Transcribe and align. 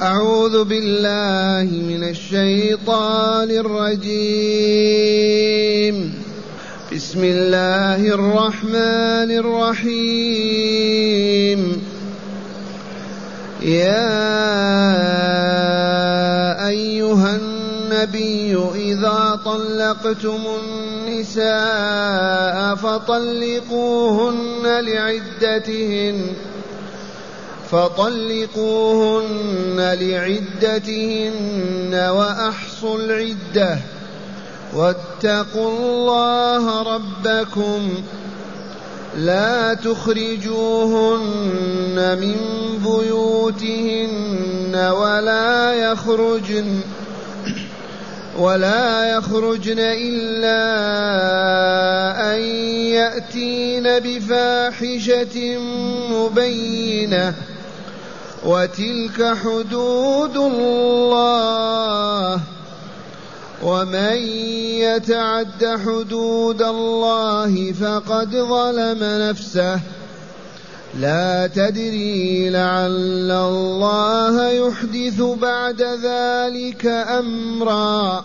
أعوذ 0.00 0.64
بالله 0.64 1.68
من 1.76 2.08
الشيطان 2.08 3.50
الرجيم. 3.50 4.14
بسم 6.92 7.24
الله 7.24 8.08
الرحمن 8.08 9.30
الرحيم. 9.44 11.60
يا 13.62 14.10
أيها 16.68 17.36
النبي 17.36 18.56
إذا 18.74 19.40
طلقتم 19.44 20.40
النساء 20.64 22.74
فطلقوهن 22.74 24.64
لعدتهن 24.64 26.26
فطلقوهن 27.70 29.30
لعدتهن 30.00 31.94
وأحصوا 31.94 32.98
العدة. 32.98 33.78
واتقوا 34.74 35.70
الله 35.70 36.82
ربكم. 36.82 38.02
لا 39.18 39.74
تخرجوهن 39.74 41.18
من 42.20 42.36
بيوتهن 42.84 44.74
ولا 44.74 45.72
يخرجن 45.72 46.80
ولا 48.38 49.10
يخرجن 49.10 49.78
إلا 49.78 50.60
أن 52.34 52.40
يأتين 52.94 53.82
بفاحشة 53.82 55.58
مبينة. 56.10 57.34
وتلك 58.44 59.34
حدود 59.44 60.36
الله 60.36 62.40
ومن 63.62 64.16
يتعد 64.80 65.78
حدود 65.86 66.62
الله 66.62 67.72
فقد 67.72 68.30
ظلم 68.30 68.98
نفسه 69.02 69.80
لا 70.98 71.46
تدري 71.46 72.50
لعل 72.50 73.30
الله 73.30 74.50
يحدث 74.50 75.20
بعد 75.20 75.82
ذلك 75.82 76.86
أمرا 76.86 78.24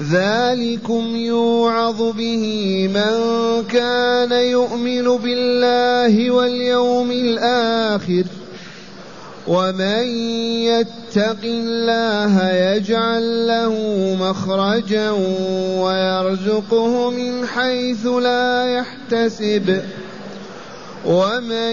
ذلكم 0.00 1.16
يوعظ 1.16 2.02
به 2.02 2.44
من 2.94 3.14
كان 3.66 4.32
يؤمن 4.32 5.16
بالله 5.16 6.30
واليوم 6.30 7.10
الآخر 7.10 8.24
ومن 9.46 10.06
يتق 10.64 11.42
الله 11.44 12.50
يجعل 12.50 13.46
له 13.46 13.74
مخرجا 14.20 15.10
ويرزقه 15.78 17.10
من 17.10 17.46
حيث 17.46 18.06
لا 18.06 18.66
يحتسب 18.66 19.82
ومن 21.06 21.72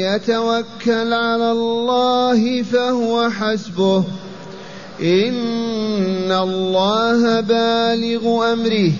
يتوكل 0.00 1.12
على 1.12 1.50
الله 1.50 2.62
فهو 2.62 3.30
حسبه 3.30 4.04
إن 5.02 6.32
الله 6.32 7.40
بالغ 7.40 8.52
أمره. 8.52 8.92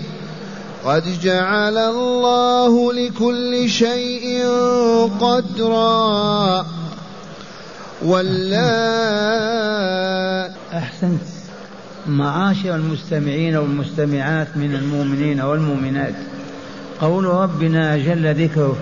قد 0.85 1.21
جعل 1.23 1.79
الله 1.79 2.93
لكل 2.93 3.71
شيء 3.71 4.47
قدرا. 5.21 6.67
ولا 8.05 8.69
أحسنت. 10.79 11.21
معاشر 12.07 12.75
المستمعين 12.75 13.57
والمستمعات 13.57 14.49
من 14.57 14.75
المؤمنين 14.75 15.41
والمؤمنات. 15.41 16.15
قول 17.01 17.25
ربنا 17.25 17.97
جل 17.99 18.45
ذكره 18.45 18.77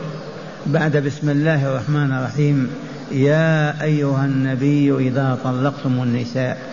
بعد 0.66 0.96
بسم 0.96 1.30
الله 1.30 1.66
الرحمن 1.66 2.12
الرحيم 2.12 2.70
يا 3.12 3.82
أيها 3.82 4.24
النبي 4.24 5.08
إذا 5.08 5.38
طلقتم 5.44 6.02
النساء. 6.02 6.69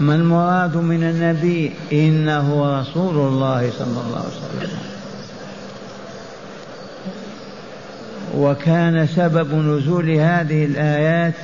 ما 0.00 0.14
المراد 0.14 0.76
من 0.76 1.02
النبي؟ 1.02 1.72
إنه 1.92 2.80
رسول 2.80 3.28
الله 3.28 3.70
صلى 3.78 4.00
الله 4.06 4.18
عليه 4.18 4.28
وسلم. 4.28 4.78
وكان 8.36 9.06
سبب 9.06 9.54
نزول 9.54 10.10
هذه 10.10 10.64
الآيات 10.64 11.34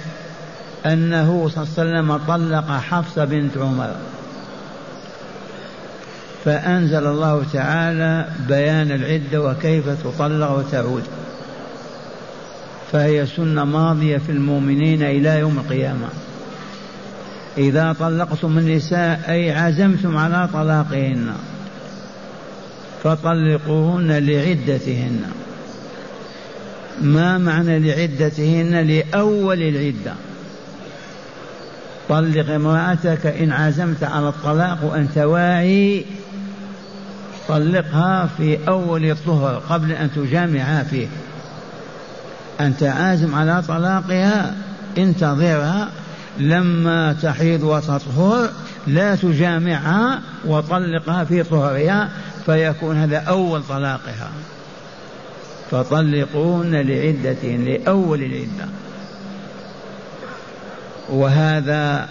أنه 0.87 1.51
صلى 1.55 1.65
الله 1.65 1.99
عليه 1.99 2.01
وسلم 2.01 2.17
طلق 2.17 2.71
حفصة 2.71 3.25
بنت 3.25 3.59
عمر. 3.59 3.95
فأنزل 6.45 7.07
الله 7.07 7.45
تعالى 7.53 8.29
بيان 8.49 8.91
العدة 8.91 9.43
وكيف 9.43 9.89
تطلق 9.89 10.51
وتعود. 10.51 11.05
فهي 12.93 13.27
سنة 13.27 13.65
ماضية 13.65 14.19
في 14.19 14.33
المؤمنين 14.33 15.03
إلى 15.03 15.39
يوم 15.39 15.59
القيامة. 15.59 16.09
إذا 17.59 17.93
طلقتم 18.01 18.59
النساء 18.59 19.21
أي 19.29 19.53
عزمتم 19.53 20.17
على 20.17 20.49
طلاقهن 20.53 21.33
فطلقوهن 23.05 24.13
لعدتهن. 24.13 25.21
ما 27.03 27.39
معنى 27.39 27.79
لعدتهن؟ 27.79 28.87
لأول 28.87 29.63
العدة. 29.63 30.15
طلق 32.09 32.51
امرأتك 32.51 33.27
إن 33.27 33.53
عزمت 33.53 34.05
على 34.05 34.29
الطلاق 34.29 34.85
وأنت 34.85 35.19
واعي 35.19 36.05
طلقها 37.49 38.29
في 38.37 38.59
أول 38.69 39.05
الظهر 39.05 39.63
قبل 39.71 39.93
أن 39.93 40.11
تجامعها 40.17 40.83
فيه. 40.83 41.07
أنت 42.61 42.83
عازم 42.83 43.35
على 43.35 43.63
طلاقها 43.69 44.55
انتظرها 44.99 45.89
لما 46.39 47.13
تحيض 47.23 47.63
وتطهر 47.63 48.49
لا 48.87 49.17
تجامعها 49.17 50.21
وطلقها 50.45 51.25
في 51.25 51.43
طهرها 51.43 52.09
فيكون 52.47 52.97
هذا 52.97 53.19
أول 53.19 53.63
طلاقها. 53.69 54.31
فطلقون 55.71 56.75
لعدتهن 56.75 57.65
لأول 57.65 58.23
العدة. 58.23 58.69
وهذا 61.11 62.09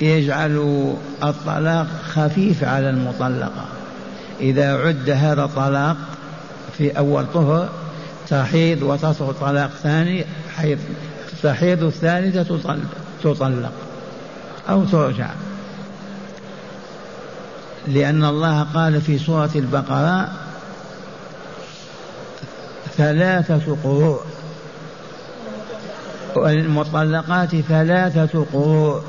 يجعل 0.00 0.94
الطلاق 1.22 1.86
خفيف 2.08 2.64
على 2.64 2.90
المطلقة. 2.90 3.64
إذا 4.40 4.76
عد 4.76 5.10
هذا 5.10 5.50
طلاق 5.56 5.96
في 6.78 6.98
أول 6.98 7.26
طهر 7.34 7.68
تحيض 8.28 8.82
وتصغر 8.82 9.32
طلاق 9.32 9.70
ثاني 9.82 10.24
حيض 10.56 10.78
تحيض 11.42 11.84
الثالثة 11.84 12.76
تطلق 13.22 13.72
أو 14.68 14.84
ترجع. 14.84 15.30
لأن 17.88 18.24
الله 18.24 18.62
قال 18.62 19.00
في 19.00 19.18
سورة 19.18 19.50
البقرة 19.54 20.28
ثلاثة 22.96 23.76
قروء. 23.84 24.20
والمطلقات 26.36 27.56
ثلاثة 27.56 28.44
قروء. 28.52 29.02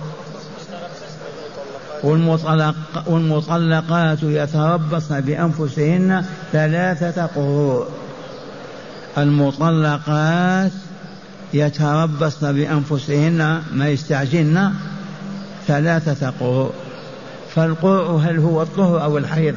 والمطلق 2.04 2.76
والمطلقات 3.08 4.24
يتربصن 4.24 5.22
بأنفسهن 5.22 6.26
ثلاثة 6.52 7.26
قروء. 7.26 7.88
المطلقات 9.18 10.72
يتربصن 11.54 12.54
بأنفسهن 12.54 13.62
ما 13.74 13.90
يستعجلن 13.90 14.74
ثلاثة 15.68 16.34
قروء 16.40 16.72
فالقرء 17.56 18.18
هل 18.18 18.40
هو 18.40 18.62
الطهر 18.62 19.04
أو 19.04 19.18
الحيض؟ 19.18 19.56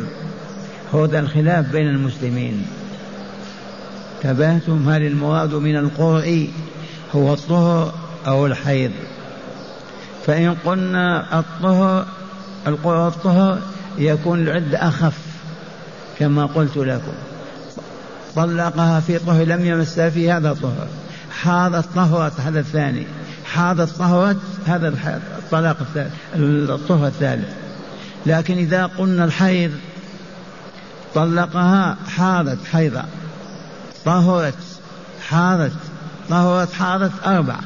هذا 0.94 1.19
الخلاف 1.19 1.73
بين 1.73 1.88
المسلمين. 1.88 2.67
تبهتم 4.23 4.88
هل 4.88 5.02
المراد 5.02 5.55
من 5.55 5.76
القرء 5.76 6.49
هو 7.14 7.32
الطهر 7.32 7.94
أو 8.26 8.46
الحيض؟ 8.46 8.91
فإن 10.26 10.55
قلنا 10.64 11.38
الطهر 11.38 12.06
القرء 12.67 13.08
الطهر 13.08 13.58
يكون 13.99 14.41
العدة 14.41 14.88
أخف 14.88 15.19
كما 16.19 16.46
قلت 16.46 16.76
لكم. 16.76 17.12
طلقها 18.37 19.00
في 19.00 19.19
طهر 19.19 19.44
لم 19.44 19.64
يمسها 19.64 20.11
في 20.11 20.32
هذا 20.32 20.52
طهر. 20.62 20.88
حاضت 21.42 21.84
طهرت 21.94 22.40
هذا 22.40 22.60
الثاني. 22.60 23.06
حاضت 23.44 23.88
طهرت 23.88 24.40
هذا 24.66 24.88
الطلاق 25.38 25.76
الثالث 25.81 26.14
الطهر 26.70 27.06
الثالث. 27.06 27.48
لكن 28.26 28.58
إذا 28.58 28.86
قلنا 28.86 29.25
الحيض 29.25 29.72
طلقها 31.14 31.96
حاضت 32.16 32.58
حيضة 32.72 33.02
طهرت 34.04 34.54
حاضت 35.28 35.72
طهرت 36.31 36.72
حاضت 36.72 37.12
أربعة 37.26 37.60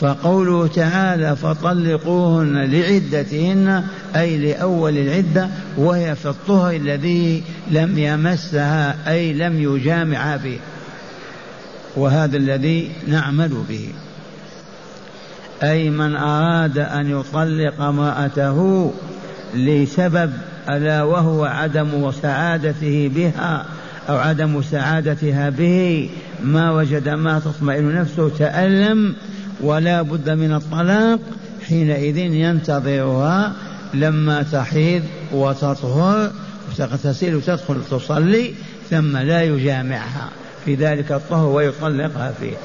فقوله 0.00 0.66
تعالى 0.66 1.36
فطلقوهن 1.36 2.56
لعدتهن 2.56 3.84
أي 4.16 4.38
لأول 4.38 4.98
العدة 4.98 5.48
وهي 5.76 6.14
في 6.14 6.28
الطهر 6.28 6.76
الذي 6.76 7.42
لم 7.70 7.98
يمسها 7.98 8.96
أي 9.08 9.32
لم 9.32 9.60
يجامع 9.60 10.36
به. 10.36 10.58
وهذا 11.96 12.36
الذي 12.36 12.90
نعمل 13.08 13.64
به. 13.68 13.88
أي 15.62 15.90
من 15.90 16.16
أراد 16.16 16.78
أن 16.78 17.10
يطلق 17.10 17.80
امرأته 17.80 18.92
لسبب 19.54 20.32
ألا 20.68 21.02
وهو 21.02 21.44
عدم 21.44 22.12
سعادته 22.22 23.10
بها 23.14 23.66
أو 24.08 24.16
عدم 24.16 24.62
سعادتها 24.62 25.50
به 25.50 26.10
ما 26.44 26.72
وجد 26.72 27.08
ما 27.08 27.38
تطمئن 27.38 27.94
نفسه 27.94 28.28
تألم 28.28 29.14
ولا 29.60 30.02
بد 30.02 30.30
من 30.30 30.52
الطلاق 30.52 31.18
حينئذ 31.68 32.16
ينتظرها 32.16 33.52
لما 33.94 34.42
تحيض 34.42 35.02
وتطهر 35.32 36.30
وتغتسل 36.70 37.34
وتدخل 37.34 37.76
تصلي 37.90 38.54
ثم 38.90 39.16
لا 39.16 39.42
يجامعها. 39.42 40.28
في 40.64 40.74
ذلك 40.74 41.12
الطهر 41.12 41.46
ويطلقها 41.46 42.32
فيه. 42.40 42.56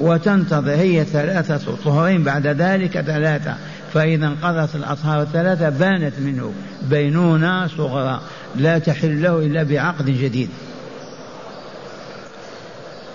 وتنتظر 0.00 0.74
هي 0.74 1.04
ثلاثة 1.04 1.76
طهرين 1.84 2.22
بعد 2.22 2.46
ذلك 2.46 3.00
ثلاثة. 3.00 3.54
فإذا 3.94 4.26
انقضت 4.26 4.74
الأطهار 4.74 5.22
الثلاثة 5.22 5.68
بانت 5.68 6.12
منه 6.18 6.52
بينونة 6.90 7.66
صغرى. 7.66 8.20
لا 8.56 8.78
تحل 8.78 9.22
له 9.22 9.38
إلا 9.38 9.62
بعقد 9.62 10.06
جديد. 10.06 10.48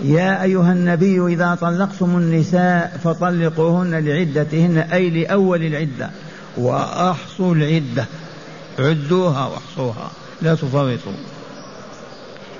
يا 0.01 0.43
أيها 0.43 0.71
النبي 0.71 1.33
إذا 1.33 1.55
طلقتم 1.61 2.17
النساء 2.17 2.99
فطلقوهن 3.03 4.05
لعدتهن 4.05 4.77
أي 4.77 5.09
لأول 5.09 5.63
العدة 5.63 6.09
وأحصوا 6.57 7.55
العدة. 7.55 8.05
عدوها 8.79 9.45
واحصوها 9.45 10.11
لا 10.41 10.55
تفرطوا 10.55 11.11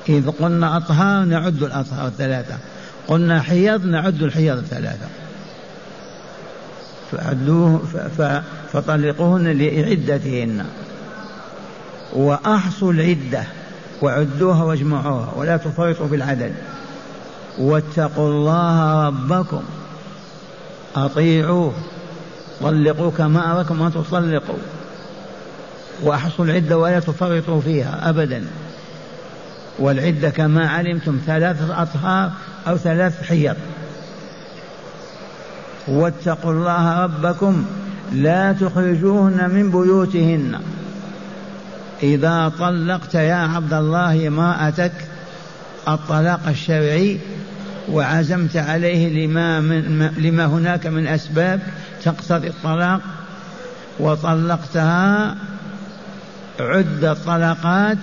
إذ 0.09 0.29
قلنا 0.29 0.77
أطهار 0.77 1.25
نعد 1.25 1.63
الأطهار 1.63 2.07
الثلاثة. 2.07 2.57
قلنا 3.07 3.41
حيض 3.41 3.85
نعد 3.85 4.23
الحيض 4.23 4.57
الثلاثة. 4.57 5.07
فعدوه 7.11 7.81
فطلقوهن 8.73 9.47
لعدتهن. 9.47 10.65
وأحصوا 12.13 12.93
العدة 12.93 13.43
وعدوها 14.01 14.63
واجمعوها 14.63 15.33
ولا 15.35 15.57
تفرطوا 15.57 16.07
في 16.07 16.15
العدد. 16.15 16.53
واتقوا 17.59 18.29
الله 18.29 19.07
ربكم. 19.07 19.63
أطيعوه. 20.95 21.73
طلقوا 22.61 23.11
كما 23.11 23.51
أراكم 23.51 23.81
أن 23.81 23.93
تطلقوا 23.93 24.57
وأحصوا 26.01 26.45
العدة 26.45 26.77
ولا 26.77 26.99
تفرطوا 26.99 27.61
فيها 27.61 28.09
أبدا. 28.09 28.45
والعدة 29.79 30.29
كما 30.29 30.69
علمتم 30.69 31.19
ثلاثة 31.25 31.81
أطهار 31.81 32.31
أو 32.67 32.77
ثلاث 32.77 33.23
حيض. 33.23 33.55
واتقوا 35.87 36.51
الله 36.51 37.03
ربكم. 37.03 37.65
لا 38.13 38.53
تخرجوهن 38.53 39.49
من 39.49 39.71
بيوتهن. 39.71 40.59
إذا 42.03 42.51
طلقت 42.59 43.15
يا 43.15 43.35
عبد 43.35 43.73
الله 43.73 44.27
امرأتك 44.27 44.91
الطلاق 45.87 46.47
الشرعي 46.47 47.19
وعزمت 47.91 48.57
عليه 48.57 49.25
لما, 49.25 49.59
من 49.59 50.11
لما 50.17 50.45
هناك 50.45 50.87
من 50.87 51.07
أسباب 51.07 51.59
تقتضي 52.03 52.47
الطلاق 52.47 53.01
وطلقتها 53.99 55.35
عدة 56.59 57.13
طلقات 57.13 57.97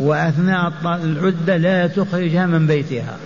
وأثناء 0.00 0.72
العدة 0.84 1.56
لا 1.56 1.86
تخرجها 1.86 2.46
من 2.46 2.66
بيتها. 2.66 3.16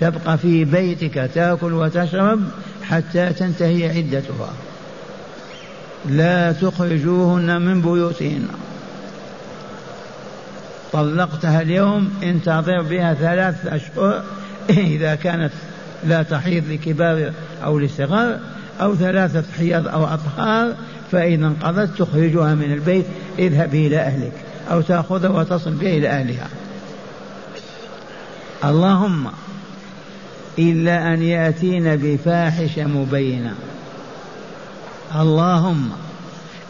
تبقى 0.00 0.38
في 0.38 0.64
بيتك 0.64 1.30
تأكل 1.34 1.72
وتشرب 1.72 2.40
حتى 2.82 3.32
تنتهي 3.32 3.98
عدتها. 3.98 4.50
لا 6.08 6.52
تخرجوهن 6.52 7.62
من 7.62 7.82
بيوتهن. 7.82 8.48
طلقتها 10.92 11.62
اليوم 11.62 12.10
انتظر 12.22 12.82
بها 12.82 13.14
ثلاث 13.14 13.66
أشهر 13.66 14.22
إذا 14.70 15.14
كانت 15.14 15.52
لا 16.04 16.22
تحيض 16.22 16.64
لكبار 16.68 17.32
أو 17.64 17.78
لصغار 17.78 18.38
أو 18.80 18.96
ثلاثة 18.96 19.44
حيض 19.58 19.88
أو 19.88 20.04
أطهار 20.04 20.74
فإذا 21.12 21.46
انقضت 21.46 21.98
تخرجها 21.98 22.54
من 22.54 22.72
البيت 22.72 23.04
اذهب 23.38 23.74
إلى 23.74 23.98
أهلك 23.98 24.32
أو 24.70 24.80
تأخذها 24.80 25.30
وتصل 25.30 25.70
بها 25.70 25.90
إلى 25.90 26.08
أهلها. 26.08 26.48
اللهم 28.64 29.26
إلا 30.58 31.14
أن 31.14 31.22
يأتين 31.22 31.96
بفاحشة 31.96 32.84
مبينة. 32.84 33.54
اللهم 35.16 35.90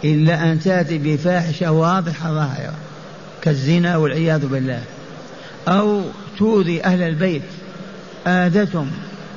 إلا 0.05 0.53
أن 0.53 0.61
تأتي 0.61 0.99
بفاحشة 0.99 1.73
واضحة 1.73 2.35
ظاهرة 2.35 2.75
كالزنا 3.43 3.97
والعياذ 3.97 4.47
بالله 4.47 4.83
أو 5.69 6.03
تؤذي 6.39 6.85
أهل 6.85 7.03
البيت. 7.03 7.43
آذتهم 8.27 8.91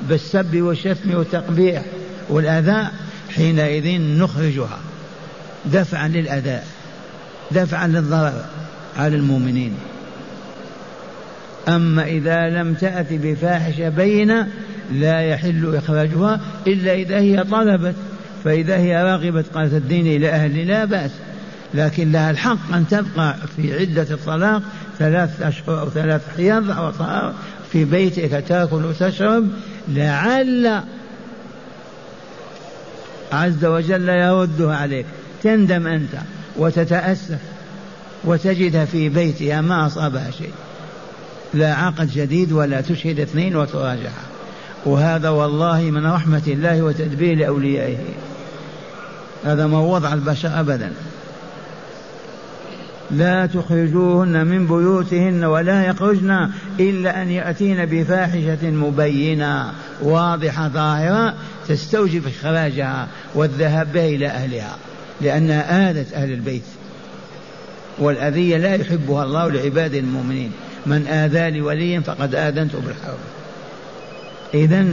بالسب 0.08 0.62
والشتم 0.62 1.14
والتقبيح 1.14 1.82
والأذى 2.28 2.88
حينئذ 3.34 4.00
نخرجها. 4.00 4.78
دفعا 5.64 6.08
للأذى 6.08 6.60
دفعا 7.50 7.86
للضرر 7.86 8.44
على 8.96 9.16
المؤمنين. 9.16 9.74
أما 11.68 12.04
إذا 12.04 12.50
لم 12.50 12.74
تأتي 12.74 13.18
بفاحشة 13.18 13.88
بينة 13.88 14.48
لا 14.92 15.20
يحل 15.20 15.76
إخراجها 15.76 16.40
إلا 16.66 16.94
إذا 16.94 17.18
هي 17.18 17.44
طلبت 17.44 17.94
فإذا 18.44 18.76
هي 18.76 19.02
راغبت 19.02 19.44
قالت 19.54 19.72
الدين 19.72 20.06
إلى 20.06 20.30
أهلي 20.30 20.64
لا 20.64 20.84
بأس. 20.84 21.10
لكن 21.74 22.12
لها 22.12 22.30
الحق 22.30 22.74
أن 22.74 22.84
تبقى 22.90 23.36
في 23.56 23.78
عدة 23.80 24.06
الطلاق 24.10 24.62
ثلاث 24.98 25.42
أشهر 25.42 25.80
أو 25.80 25.90
ثلاث 25.90 26.36
حيض 26.36 26.70
أو 26.70 26.92
في 27.76 27.84
بيتك 27.84 28.44
تأكل 28.48 28.84
وتشرب 28.84 29.48
لعل 29.88 30.82
عز 33.32 33.64
وجل 33.64 34.08
يردها 34.08 34.76
عليك. 34.76 35.06
تندم 35.42 35.86
أنت 35.86 36.10
وتتأسف 36.56 37.38
وتجدها 38.24 38.84
في 38.84 39.08
بيتها 39.08 39.60
ما 39.60 39.86
أصابها 39.86 40.30
شيء. 40.30 40.52
لا 41.54 41.74
عقد 41.74 42.10
جديد 42.14 42.52
ولا 42.52 42.80
تشهد 42.80 43.20
اثنين 43.20 43.56
وتراجعها. 43.56 44.26
وهذا 44.84 45.28
والله 45.28 45.80
من 45.80 46.06
رحمة 46.06 46.42
الله 46.46 46.82
وتدبير 46.82 47.48
أوليائه. 47.48 47.98
هذا 49.44 49.66
ما 49.66 49.78
وضع 49.78 50.12
البشر 50.12 50.60
أبدا. 50.60 50.92
لا 53.10 53.46
تخرجوهن 53.46 54.46
من 54.46 54.66
بيوتهن 54.66 55.44
ولا 55.44 55.86
يخرجن 55.86 56.50
إلا 56.80 57.22
أن 57.22 57.30
يأتين 57.30 57.84
بفاحشة 57.84 58.70
مبينة. 58.70 59.72
واضحة 60.02 60.68
ظاهرة 60.68 61.34
تستوجب 61.68 62.22
إخراجها 62.26 63.08
والذهاب 63.34 63.92
بها 63.92 64.06
إلى 64.06 64.26
أهلها 64.26 64.76
لأنها 65.20 65.90
آذت 65.90 66.12
أهل 66.12 66.32
البيت 66.32 66.62
والأذية 67.98 68.56
لا 68.56 68.74
يحبها 68.74 69.24
الله 69.24 69.50
لعباد 69.50 69.94
المؤمنين. 69.94 70.52
من 70.86 71.06
آذى 71.06 71.58
لولي 71.58 72.00
فقد 72.00 72.34
آذنته 72.34 72.78
بالحرب. 72.78 73.18
إذا 74.54 74.86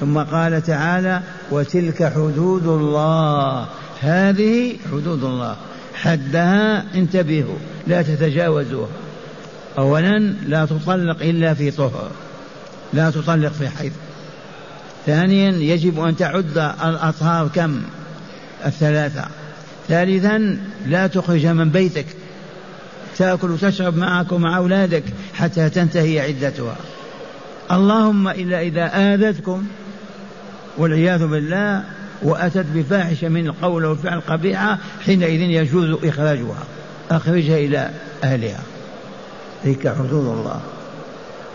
ثم 0.00 0.18
قال 0.18 0.62
تعالى 0.62 1.20
وتلك 1.50 2.12
حدود 2.14 2.66
الله. 2.66 3.66
هذه 4.00 4.76
حدود 4.92 5.24
الله. 5.24 5.56
حدها 6.02 6.84
انتبهوا 6.94 7.58
لا 7.86 8.02
تتجاوزوها. 8.02 8.88
أولا 9.78 10.18
لا 10.46 10.66
تطلق 10.66 11.22
إلا 11.22 11.54
في 11.54 11.70
طهر 11.70 12.10
لا 12.92 13.10
تطلق 13.10 13.52
في 13.52 13.68
حيض. 13.68 13.92
ثانيا 15.06 15.50
يجب 15.50 16.00
أن 16.00 16.16
تعد 16.16 16.58
الأطهار 16.84 17.48
كم؟ 17.48 17.82
الثلاثة. 18.66 19.24
ثالثا 19.88 20.58
لا 20.86 21.06
تخرج 21.06 21.46
من 21.46 21.70
بيتك. 21.70 22.06
تأكل 23.18 23.50
وتشرب 23.50 23.96
معك 23.96 24.32
ومع 24.32 24.56
أولادك 24.56 25.04
حتى 25.34 25.70
تنتهي 25.70 26.20
عدتها. 26.20 26.76
اللهم 27.72 28.28
إلا 28.28 28.60
إذا 28.60 29.14
آذتكم 29.14 29.66
والعياذ 30.78 31.26
بالله 31.26 31.84
وأتت 32.22 32.66
بفاحشة 32.74 33.28
من 33.28 33.46
القول 33.46 33.84
والفعل 33.84 34.20
قبيحة 34.20 34.78
حينئذ 35.04 35.40
يجوز 35.40 35.98
إخراجها. 36.04 36.64
أخرجها 37.10 37.58
إلى 37.58 37.90
أهلها. 38.24 38.60
تلك 39.64 39.94
حدود 39.98 40.26
الله. 40.26 40.60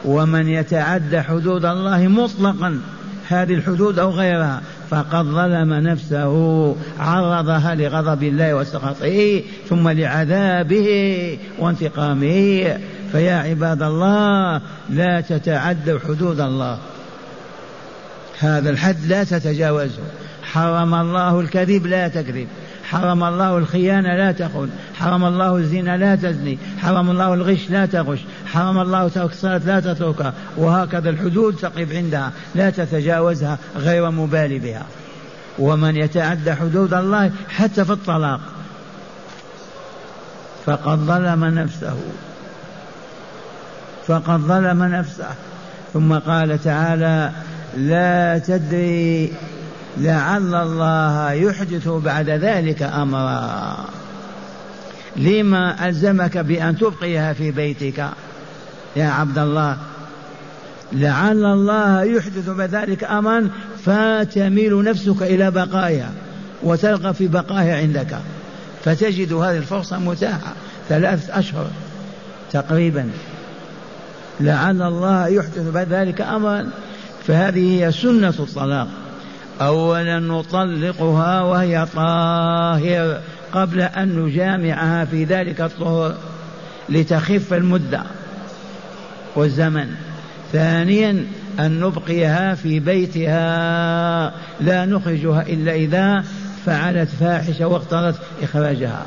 ومن 0.06 0.48
يتعدى 0.48 1.22
حدود 1.22 1.66
الله 1.66 2.08
مطلقا 2.08 2.82
هذه 3.28 3.54
الحدود 3.54 4.00
أو 4.00 4.10
غيرها 4.10 4.62
فقد 4.90 5.26
ظلم 5.26 5.74
نفسه 5.74 6.76
عرضها 7.00 7.76
لغضب 7.76 8.24
الله 8.24 8.54
وسخطه 8.56 9.42
ثم 9.70 9.90
لعذابه 9.90 11.38
وانتقامه. 11.60 12.78
فيا 13.12 13.36
عباد 13.36 13.82
الله 13.82 14.62
لا 14.90 15.22
تتعدوا 15.22 16.00
حدود 16.00 16.40
الله. 16.40 16.78
هذا 18.40 18.70
الحد 18.70 19.06
لا 19.06 19.24
تتجاوزه. 19.24 20.04
حرم 20.54 20.94
الله 20.94 21.40
الكذب 21.40 21.88
لا 21.88 22.08
تكذب. 22.08 22.48
حرم 22.84 23.24
الله 23.24 23.58
الخيانة 23.58 24.16
لا 24.16 24.32
تخن 24.32 24.70
حرم 25.00 25.26
الله 25.26 25.58
الزنا 25.58 25.98
لا 25.98 26.16
تزني. 26.16 26.58
حرم 26.82 27.10
الله 27.10 27.34
الغش 27.34 27.70
لا 27.70 27.86
تغش. 27.86 28.20
حرم 28.46 28.80
الله 28.80 29.08
ترك 29.08 29.32
الصلاة 29.32 29.62
لا 29.66 29.80
تتركها. 29.80 30.34
وهكذا 30.58 31.10
الحدود 31.10 31.56
تقف 31.56 31.96
عندها. 31.96 32.32
لا 32.56 32.70
تتجاوزها 32.70 33.58
غير 33.78 34.12
مبالي 34.12 34.60
بها. 34.60 34.86
ومن 35.60 35.96
يتعدى 35.96 36.54
حدود 36.54 36.94
الله 36.94 37.32
حتى 37.50 37.86
في 37.86 37.92
الطلاق 37.92 38.40
فقد 40.66 40.98
ظلم 41.00 41.46
نفسه. 41.46 41.98
فقد 44.08 44.40
ظلم 44.40 44.84
نفسه. 44.84 45.30
ثم 45.94 46.14
قال 46.14 46.64
تعالى 46.64 47.32
لا 47.78 48.38
تدري 48.38 49.34
لعل 49.98 50.56
الله 50.56 51.32
يحدث 51.32 51.88
بعد 51.88 52.30
ذلك 52.30 52.84
أمرا. 52.84 53.78
لما 55.16 55.88
ألزمك 55.88 56.38
بأن 56.38 56.78
تبقيها 56.78 57.34
في 57.34 57.52
بيتك 57.52 58.06
يا 58.96 59.06
عبد 59.06 59.38
الله؟ 59.38 59.78
لعل 60.92 61.46
الله 61.46 62.04
يحدث 62.04 62.50
بذلك 62.50 63.04
أمرا 63.04 63.50
فتميل 63.86 64.84
نفسك 64.84 65.22
إلى 65.22 65.52
بقائها 65.52 66.12
وتلقى 66.64 67.14
في 67.14 67.28
بقائها 67.28 67.78
عندك. 67.78 68.18
فتجد 68.84 69.34
هذه 69.34 69.58
الفرصة 69.58 70.00
متاحة 70.00 70.54
ثلاثة 70.90 71.40
أشهر 71.40 71.68
تقريبا. 72.52 73.10
لعل 74.40 74.82
الله 74.82 75.28
يحدث 75.28 75.68
بذلك 75.74 76.22
امرا 76.22 76.70
فهذه 77.28 77.86
هي 77.86 77.92
سنة 77.92 78.34
الطلاق. 78.40 78.88
أولا 79.62 80.20
نطلقها 80.20 81.42
وهي 81.42 81.86
طاهر 81.96 83.22
قبل 83.54 83.82
أن 83.82 84.20
نجامعها 84.20 85.06
في 85.06 85.24
ذلك 85.24 85.62
الطهر 85.62 86.16
لتخف 86.90 87.54
المدة 87.54 88.04
والزمن. 89.36 89.96
ثانيا 90.52 91.26
أن 91.60 91.80
نبقيها 91.80 92.56
في 92.56 92.80
بيتها. 92.80 94.34
لا 94.62 94.86
نخرجها 94.86 95.42
إلا 95.42 95.74
إذا 95.76 96.24
فعلت 96.66 97.10
فاحشة 97.20 97.68
واقتضت 97.68 98.16
إخراجها. 98.44 99.06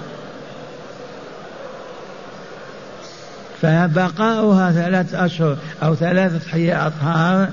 فبقاؤها 3.62 4.72
ثلاثة 4.72 5.24
أشهر 5.24 5.56
أو 5.82 5.94
ثلاثة 5.94 6.50
حياء 6.50 6.86
أطهار 6.86 7.48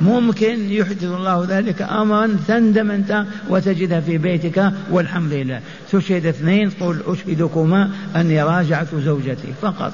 ممكن 0.00 0.70
يحدث 0.70 1.04
الله 1.04 1.46
ذلك 1.48 1.82
أمرا 1.82 2.36
تندم 2.48 2.90
انت 2.90 3.24
وتجدها 3.48 4.00
في 4.00 4.18
بيتك 4.18 4.72
والحمد 4.90 5.32
لله. 5.32 5.60
تشهد 5.92 6.26
اثنين 6.26 6.70
قل 6.70 7.00
أشهدكما 7.06 7.90
أني 8.16 8.42
راجعت 8.42 8.94
زوجتي. 8.94 9.54
فقط. 9.62 9.92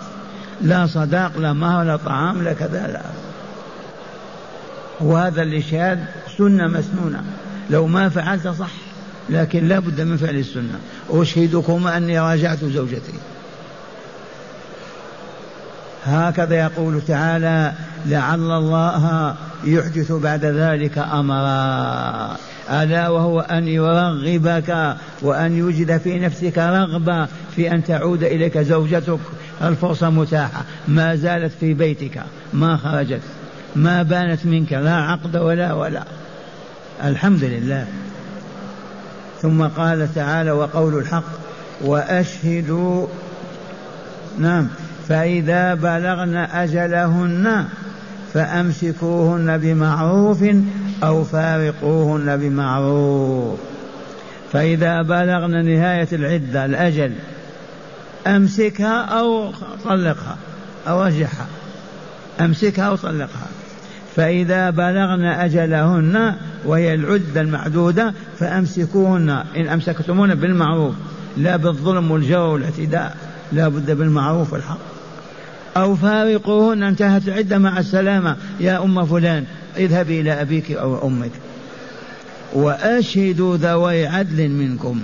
لا 0.62 0.87
صداق 0.87 1.38
لا 1.38 1.52
مهر 1.52 1.85
لا 1.85 1.97
طعام 1.97 2.42
لا 2.42 2.52
كذا 2.52 2.87
لا. 2.87 3.02
وهذا 5.00 5.42
الإشهاد 5.42 6.04
سنة 6.38 6.66
مسنونة. 6.66 7.23
لو 7.71 7.87
ما 7.87 8.09
فعلت 8.09 8.49
صح 8.49 8.73
لكن 9.30 9.68
لا 9.68 9.78
بد 9.78 10.00
من 10.00 10.16
فعل 10.16 10.37
السنة. 10.37 10.78
أشهدكما 11.11 11.97
أني 11.97 12.21
راجعت 12.21 12.64
زوجتي. 12.64 13.12
هكذا 16.04 16.54
يقول 16.54 17.00
تعالى 17.00 17.73
لعل 18.06 18.50
الله 18.50 19.37
يحدث 19.64 20.12
بعد 20.12 20.45
ذلك 20.45 20.99
أمرا. 20.99 22.37
ألا 22.71 23.09
وهو 23.09 23.40
أن 23.40 23.69
يرغبك 23.69 24.97
وأن 25.23 25.57
يوجد 25.57 25.99
في 25.99 26.19
نفسك 26.19 26.59
رغبة 26.59 27.28
في 27.57 27.73
أن 27.73 27.85
تعود 27.85 28.23
إليك 28.23 28.59
زوجتك. 28.59 29.19
الفرصة 29.62 30.11
متاحة. 30.11 30.64
ما 30.88 31.16
زالت 31.16 31.52
في 31.61 31.75
بيتك. 31.75 32.23
ما 32.52 32.76
خرجت. 32.76 33.21
ما 33.76 34.02
بانت 34.02 34.47
منك. 34.47 34.73
لا 34.73 34.95
عقد 34.95 35.37
ولا 35.37 35.73
ولا. 35.73 36.04
الحمد 37.04 37.45
لله. 37.45 37.87
ثم 39.42 39.62
قال 39.62 40.14
تعالى 40.14 40.50
وقول 40.50 40.99
الحق 40.99 41.25
وأشهدوا. 41.81 43.07
نعم. 44.38 44.69
فإذا 45.09 45.75
بلغن 45.75 46.37
أجلهن 46.37 47.64
فأمسكوهن 48.34 49.58
بمعروف 49.58 50.44
أو 51.04 51.24
فارقوهن 51.24 52.36
بمعروف. 52.36 53.58
فإذا 54.52 55.02
بلغن 55.02 55.64
نهاية 55.64 56.08
العدة 56.12 56.64
الأجل 56.64 57.12
أمسكها 58.26 59.02
أو 59.02 59.52
طلقها 59.84 60.36
أو 60.88 61.02
رجعها 61.02 61.46
أمسكها 62.40 62.84
أو 62.84 62.96
طلقها. 62.96 63.48
فإذا 64.16 64.70
بلغن 64.70 65.24
أجلهن 65.24 66.34
وهي 66.64 66.94
العدة 66.94 67.40
المعدودة 67.40 68.14
فأمسكوهن. 68.38 69.30
إن 69.30 69.68
أمسكتمون 69.68 70.34
بالمعروف 70.34 70.94
لا 71.36 71.56
بالظلم 71.56 72.10
والجور 72.10 72.48
والاعتداء 72.48 73.16
لا 73.52 73.68
بد 73.68 73.90
بالمعروف 73.90 74.52
والحق. 74.52 74.91
أو 75.76 75.96
فارقوهن 75.96 76.82
انتهت 76.82 77.28
العدة 77.28 77.58
مع 77.58 77.78
السلامة. 77.78 78.36
يا 78.60 78.84
أم 78.84 79.06
فلان 79.06 79.44
اذهبي 79.76 80.20
إلى 80.20 80.40
أبيك 80.40 80.72
أو 80.72 81.06
أمك. 81.06 81.30
وأشهدوا 82.52 83.56
ذوي 83.56 84.06
عدل 84.06 84.48
منكم. 84.48 85.00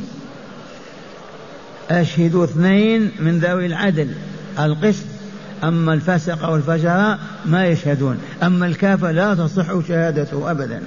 أشهدوا 1.91 2.45
اثنين 2.45 3.11
من 3.21 3.39
ذوي 3.39 3.67
العدل. 3.67 4.09
القسط. 4.59 5.05
أما 5.65 5.95
الفسق 5.95 6.49
والفجر 6.49 7.19
ما 7.47 7.67
يشهدون. 7.67 8.19
أما 8.43 8.67
الكافر 8.67 9.11
لا 9.11 9.35
تصح 9.35 9.89
شهادته 9.89 10.51
أبدا. 10.51 10.83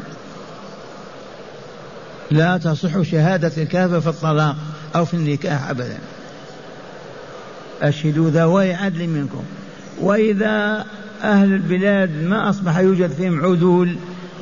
لا 2.32 2.58
تصح 2.58 3.02
شهادة 3.02 3.52
الكافر 3.58 4.02
في 4.02 4.08
الطلاق 4.08 4.56
أو 4.96 5.06
في 5.06 5.14
النكاح 5.14 5.70
أبدا. 5.70 5.98
أشهدوا 7.82 8.30
ذوي 8.30 8.74
عدل 8.74 9.08
منكم. 9.08 9.44
وإذا 10.00 10.86
أهل 11.24 11.54
البلاد 11.54 12.24
ما 12.24 12.50
أصبح 12.50 12.78
يوجد 12.78 13.12
فيهم 13.12 13.46
عدول 13.46 13.96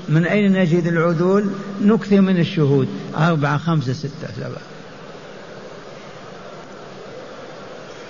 من 0.09 0.25
أين 0.25 0.53
نجد 0.53 0.87
العدول؟ 0.87 1.45
نكثر 1.81 2.21
من 2.21 2.39
الشهود 2.39 2.87
أربعة 3.17 3.57
خمسة 3.57 3.93
ستة 3.93 4.27
سبعة. 4.37 4.61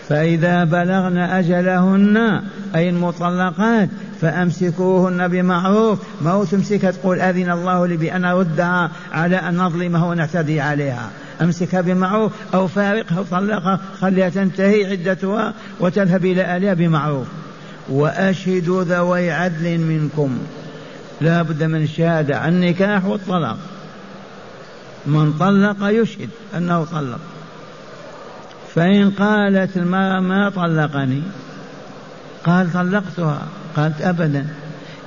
فإذا 0.10 0.64
بلغن 0.64 1.18
أجلهن 1.18 2.42
أي 2.76 2.90
المطلقات 2.90 3.90
فأمسكوهن 4.22 5.28
بمعروف. 5.28 6.00
ما 6.22 6.32
هو 6.32 6.44
تمسكها 6.44 6.92
تقول 6.92 7.22
أذن 7.22 7.52
الله 7.52 7.88
لي 7.88 7.98
بأن 7.98 8.26
أردها 8.26 8.92
على 9.12 9.36
أن 9.36 9.58
نظلمها 9.58 10.06
ونعتدي 10.06 10.62
عليها. 10.62 11.10
أمسكها 11.42 11.82
بمعروف 11.82 12.32
أو 12.54 12.68
فارقها 12.68 13.20
وطلقها 13.20 13.80
خليها 14.02 14.30
تنتهي 14.30 14.86
عدتها 14.86 15.54
وتذهب 15.80 16.26
إلى 16.26 16.42
أهلها 16.42 16.74
بمعروف. 16.74 17.28
وأشهدوا 17.90 18.84
ذوي 18.84 19.32
عدل 19.32 19.78
منكم. 19.78 20.38
لا 21.22 21.42
بد 21.42 21.64
من 21.64 21.82
الشهادة 21.82 22.38
عن 22.38 22.54
النكاح 22.54 23.06
والطلاق. 23.06 23.58
من 25.06 25.34
طلق 25.34 25.78
يشهد 25.82 26.30
أنه 26.58 26.84
طلق. 26.84 27.20
فإن 28.76 29.12
قالت 29.12 29.78
المرأة 29.78 30.20
ما 30.20 30.50
طلقني 30.50 31.22
قال 32.46 32.74
طلقتها 32.74 33.42
قالت 33.76 34.02
أبدا. 34.02 34.48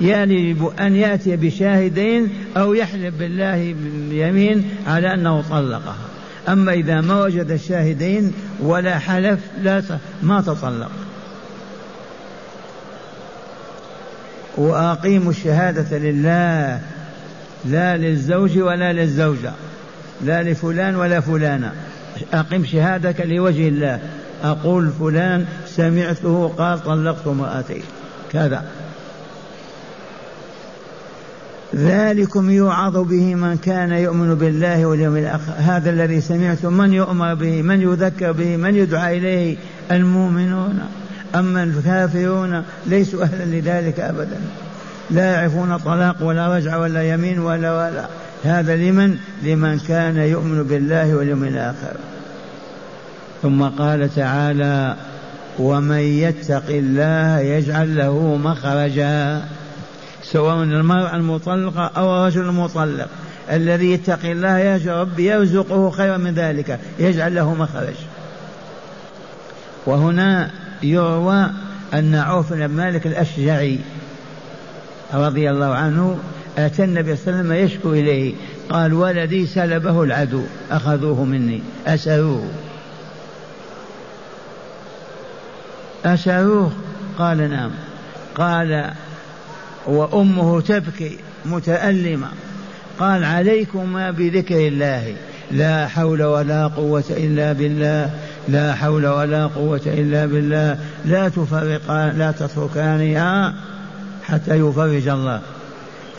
يجب 0.00 0.72
أن 0.80 0.96
يأتي 0.96 1.36
بشاهدين 1.36 2.28
أو 2.56 2.74
يحلف 2.74 3.14
بالله 3.14 3.56
يمين 4.10 4.70
على 4.86 5.14
أنه 5.14 5.42
طلقها. 5.50 6.11
أما 6.48 6.72
إذا 6.72 7.00
ما 7.00 7.22
وجد 7.22 7.50
الشاهدين 7.50 8.32
ولا 8.60 8.98
حلف 8.98 9.40
لا 9.62 9.82
ما 10.22 10.40
تطلق. 10.40 10.90
وأقيموا 14.56 15.30
الشهادة 15.30 15.98
لله 15.98 16.80
لا 17.64 17.96
للزوج 17.96 18.58
ولا 18.58 18.92
للزوجة 18.92 19.52
لا 20.24 20.42
لفلان 20.42 20.96
ولا 20.96 21.20
فلانة. 21.20 21.72
أقم 22.32 22.64
شهادك 22.64 23.20
لوجه 23.20 23.68
الله. 23.68 24.00
أقول 24.44 24.90
فلان 25.00 25.46
سمعته 25.66 26.52
قال 26.58 26.84
طلقت 26.84 27.26
امرأتي. 27.26 27.82
كذا. 28.32 28.64
ذلكم 31.76 32.50
يوعظ 32.50 32.96
به 32.96 33.34
من 33.34 33.56
كان 33.56 33.92
يؤمن 33.92 34.34
بالله 34.34 34.86
واليوم 34.86 35.16
الآخر. 35.16 35.52
هذا 35.56 35.90
الذي 35.90 36.20
سمعتم 36.20 36.72
من 36.72 36.92
يؤمر 36.92 37.34
به 37.34 37.62
من 37.62 37.82
يذكر 37.82 38.32
به 38.32 38.56
من 38.56 38.76
يدعى 38.76 39.18
إليه؟ 39.18 39.56
المؤمنون. 39.90 40.80
أما 41.34 41.62
الكافرون 41.62 42.62
ليسوا 42.86 43.22
أهلا 43.22 43.44
لذلك 43.44 44.00
أبدا. 44.00 44.40
لا 45.10 45.24
يعرفون 45.24 45.76
طلاق 45.76 46.22
ولا 46.22 46.56
رجع 46.56 46.76
ولا 46.76 47.02
يمين 47.14 47.38
ولا 47.38 47.72
ولا. 47.72 48.06
هذا 48.44 48.76
لمن؟ 48.76 49.16
لمن 49.42 49.78
كان 49.78 50.16
يؤمن 50.16 50.62
بالله 50.62 51.14
واليوم 51.14 51.44
الآخر. 51.44 51.96
ثم 53.42 53.62
قال 53.62 54.14
تعالى 54.14 54.96
ومن 55.58 55.98
يتق 55.98 56.68
الله 56.68 57.38
يجعل 57.38 57.96
له 57.96 58.36
مخرجا. 58.36 59.42
سواء 60.22 60.62
المرأة 60.62 61.16
المطلقة 61.16 61.90
أو 61.96 62.16
الرجل 62.16 62.40
المطلق. 62.40 63.08
الذي 63.50 63.92
يتقي 63.92 64.32
الله 64.32 64.58
يا 64.58 65.00
رب 65.00 65.18
يرزقه 65.18 65.90
خيرا 65.90 66.16
من 66.16 66.34
ذلك 66.34 66.80
يجعل 66.98 67.34
له 67.34 67.54
مخرج. 67.54 67.94
وهنا 69.86 70.50
يروى 70.82 71.50
أن 71.94 72.14
عوف 72.14 72.52
بن 72.52 72.64
مالك 72.66 73.06
الأشجعي 73.06 73.78
رضي 75.14 75.50
الله 75.50 75.74
عنه 75.74 76.18
أتى 76.58 76.84
النبي 76.84 77.16
صلى 77.16 77.26
الله 77.26 77.38
عليه 77.38 77.64
وسلم 77.64 77.64
يشكو 77.64 77.92
إليه 77.92 78.34
قال 78.70 78.94
ولدي 78.94 79.46
سلبه 79.46 80.02
العدو 80.02 80.42
أخذوه 80.70 81.24
مني 81.24 81.62
أسروه 81.86 82.48
أسروه 86.04 86.72
قال 87.18 87.50
نعم. 87.50 87.70
قال 88.34 88.92
وأمه 89.86 90.60
تبكي 90.60 91.18
متألمة. 91.46 92.28
قال 92.98 93.24
عليكما 93.24 94.10
بذكر 94.10 94.68
الله. 94.68 95.14
لا 95.50 95.88
حول 95.88 96.22
ولا 96.22 96.66
قوة 96.66 97.04
إلا 97.10 97.52
بالله. 97.52 98.10
لا 98.48 98.74
حول 98.74 99.06
ولا 99.06 99.46
قوة 99.46 99.80
إلا 99.86 100.26
بالله. 100.26 100.78
لا 101.04 101.28
تفرقان 101.28 102.18
لا 102.18 102.32
تتركانها 102.32 103.54
حتى 104.24 104.54
يفرج 104.54 105.08
الله. 105.08 105.40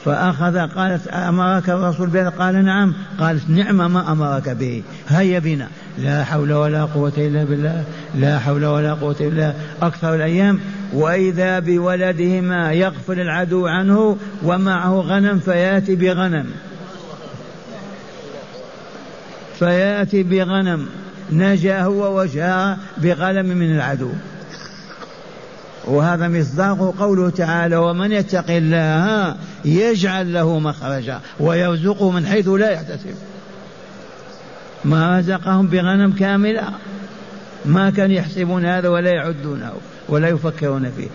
فأخذ 0.05 0.57
قالت 0.57 1.07
أمرك 1.07 1.69
الرسول 1.69 2.09
بهذا؟ 2.09 2.29
قال 2.29 2.65
نعم. 2.65 2.93
قالت 3.19 3.49
نعم 3.49 3.93
ما 3.93 4.11
أمرك 4.11 4.49
به. 4.49 4.83
هيا 5.09 5.39
بنا. 5.39 5.67
لا 5.99 6.23
حول 6.23 6.53
ولا 6.53 6.85
قوة 6.85 7.13
إلا 7.17 7.43
بالله. 7.43 7.83
لا 8.15 8.39
حول 8.39 8.65
ولا 8.65 8.93
قوة 8.93 9.15
إلا 9.19 9.53
أكثر 9.81 10.15
الأيام 10.15 10.59
وإذا 10.93 11.59
بولدهما 11.59 12.71
يغفل 12.71 13.19
العدو 13.19 13.67
عنه 13.67 14.17
ومعه 14.43 14.99
غنم 14.99 15.39
فيأتي 15.39 15.95
بغنم. 15.95 16.45
فيأتي 19.59 20.23
بغنم. 20.23 20.85
نجا 21.31 21.81
هو 21.81 22.19
وجاء 22.19 22.77
بغنم 22.97 23.45
من 23.45 23.75
العدو. 23.75 24.09
وهذا 25.85 26.27
مصداق 26.27 26.95
قوله 26.99 27.29
تعالى 27.29 27.75
ومن 27.75 28.11
يتق 28.11 28.49
الله 28.49 29.35
يجعل 29.65 30.33
له 30.33 30.59
مخرجا 30.59 31.19
ويرزقه 31.39 32.11
من 32.11 32.25
حيث 32.25 32.47
لا 32.47 32.69
يحتسب. 32.69 33.15
ما 34.85 35.19
رزقهم 35.19 35.67
بغنم 35.67 36.11
كاملة. 36.11 36.69
ما 37.65 37.89
كان 37.89 38.11
يحسبون 38.11 38.65
هذا 38.65 38.89
ولا 38.89 39.09
يعدونه. 39.09 39.71
ولا 40.09 40.27
يفكرون 40.27 40.91
فيه. 40.97 41.07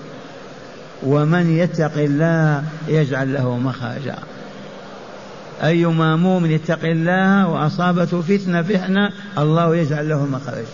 ومن 1.02 1.56
يتق 1.56 1.92
الله 1.96 2.64
يجعل 2.88 3.34
له 3.34 3.58
مخرجا. 3.58 4.16
أيما 5.62 6.16
مؤمن 6.16 6.50
يتق 6.50 6.84
الله 6.84 7.48
وأصابته 7.48 8.22
فتنة 8.22 8.62
فتنة 8.62 9.12
الله 9.38 9.76
يجعل 9.76 10.08
له 10.08 10.24
مخرج. 10.24 10.64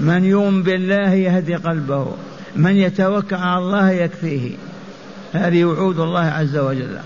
من 0.00 0.24
يؤمن 0.24 0.62
بالله 0.62 1.10
يهدي 1.14 1.54
قلبه. 1.54 2.12
من 2.56 2.76
يتوكل 2.76 3.36
على 3.36 3.58
الله 3.58 3.90
يكفيه. 3.90 4.56
هذه 5.32 5.64
وعود 5.64 6.00
الله 6.00 6.20
عز 6.20 6.56
وجل. 6.56 6.98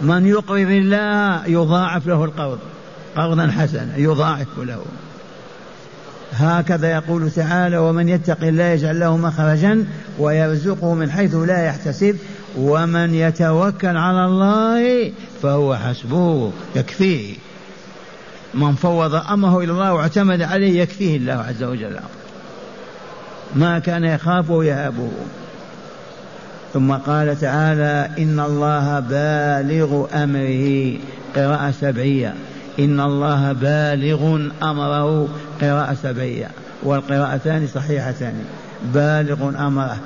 من 0.00 0.26
يقرض 0.26 0.70
الله 0.70 1.46
يضاعف 1.46 2.06
له 2.06 2.24
القرض. 2.24 2.58
قرضا 3.16 3.46
حسنا 3.46 3.96
يضاعف 3.96 4.58
له. 4.58 4.84
هكذا 6.32 6.90
يقول 6.90 7.30
تعالى 7.30 7.78
ومن 7.78 8.08
يتق 8.08 8.44
الله 8.44 8.64
يجعل 8.64 9.00
له 9.00 9.16
مخرجا 9.16 9.84
ويرزقه 10.18 10.94
من 10.94 11.10
حيث 11.10 11.34
لا 11.34 11.64
يحتسب 11.64 12.16
ومن 12.58 13.14
يتوكل 13.14 13.96
على 13.96 14.24
الله 14.24 15.12
فهو 15.42 15.76
حسبه 15.76 16.52
يكفيه. 16.76 17.34
من 18.54 18.74
فوض 18.74 19.14
أمره 19.14 19.58
إلى 19.58 19.72
الله 19.72 19.92
واعتمد 19.94 20.42
عليه 20.42 20.82
يكفيه 20.82 21.16
الله 21.16 21.32
عز 21.48 21.62
وجل. 21.62 21.96
ما 23.54 23.78
كان 23.78 24.04
يخافه 24.04 24.54
ويهابه 24.54 25.10
ثم 26.74 26.92
قال 26.92 27.40
تعالى 27.40 28.10
إن 28.18 28.40
الله 28.40 29.00
بالغ 29.00 30.06
أمره. 30.14 30.98
قراءة 31.36 31.70
سبعية 31.80 32.34
إن 32.78 33.00
الله 33.00 33.52
بالغ 33.52 34.48
أمره 34.62 35.28
قراءة 35.60 35.96
سبعية 36.02 36.48
والقراءتان 36.82 37.66
صحيحتان. 37.74 38.44
بالغ 38.94 39.66
أمره 39.66 39.96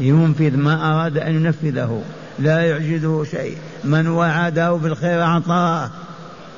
ينفذ 0.00 0.56
ما 0.56 0.92
أراد 0.92 1.18
أن 1.18 1.34
ينفذه. 1.34 2.02
لا 2.38 2.62
يعجزه 2.62 3.24
شيء. 3.24 3.56
من 3.84 4.08
وعده 4.08 4.72
بالخير 4.72 5.22
أعطاه. 5.22 5.90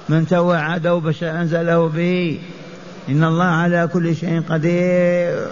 من 0.09 0.27
توعده 0.27 0.95
بشر 0.95 1.31
أنزله 1.31 1.89
به. 1.89 2.41
إن 3.09 3.25
الله 3.25 3.45
على 3.45 3.89
كل 3.93 4.17
شيء 4.17 4.43
قدير. 4.51 5.47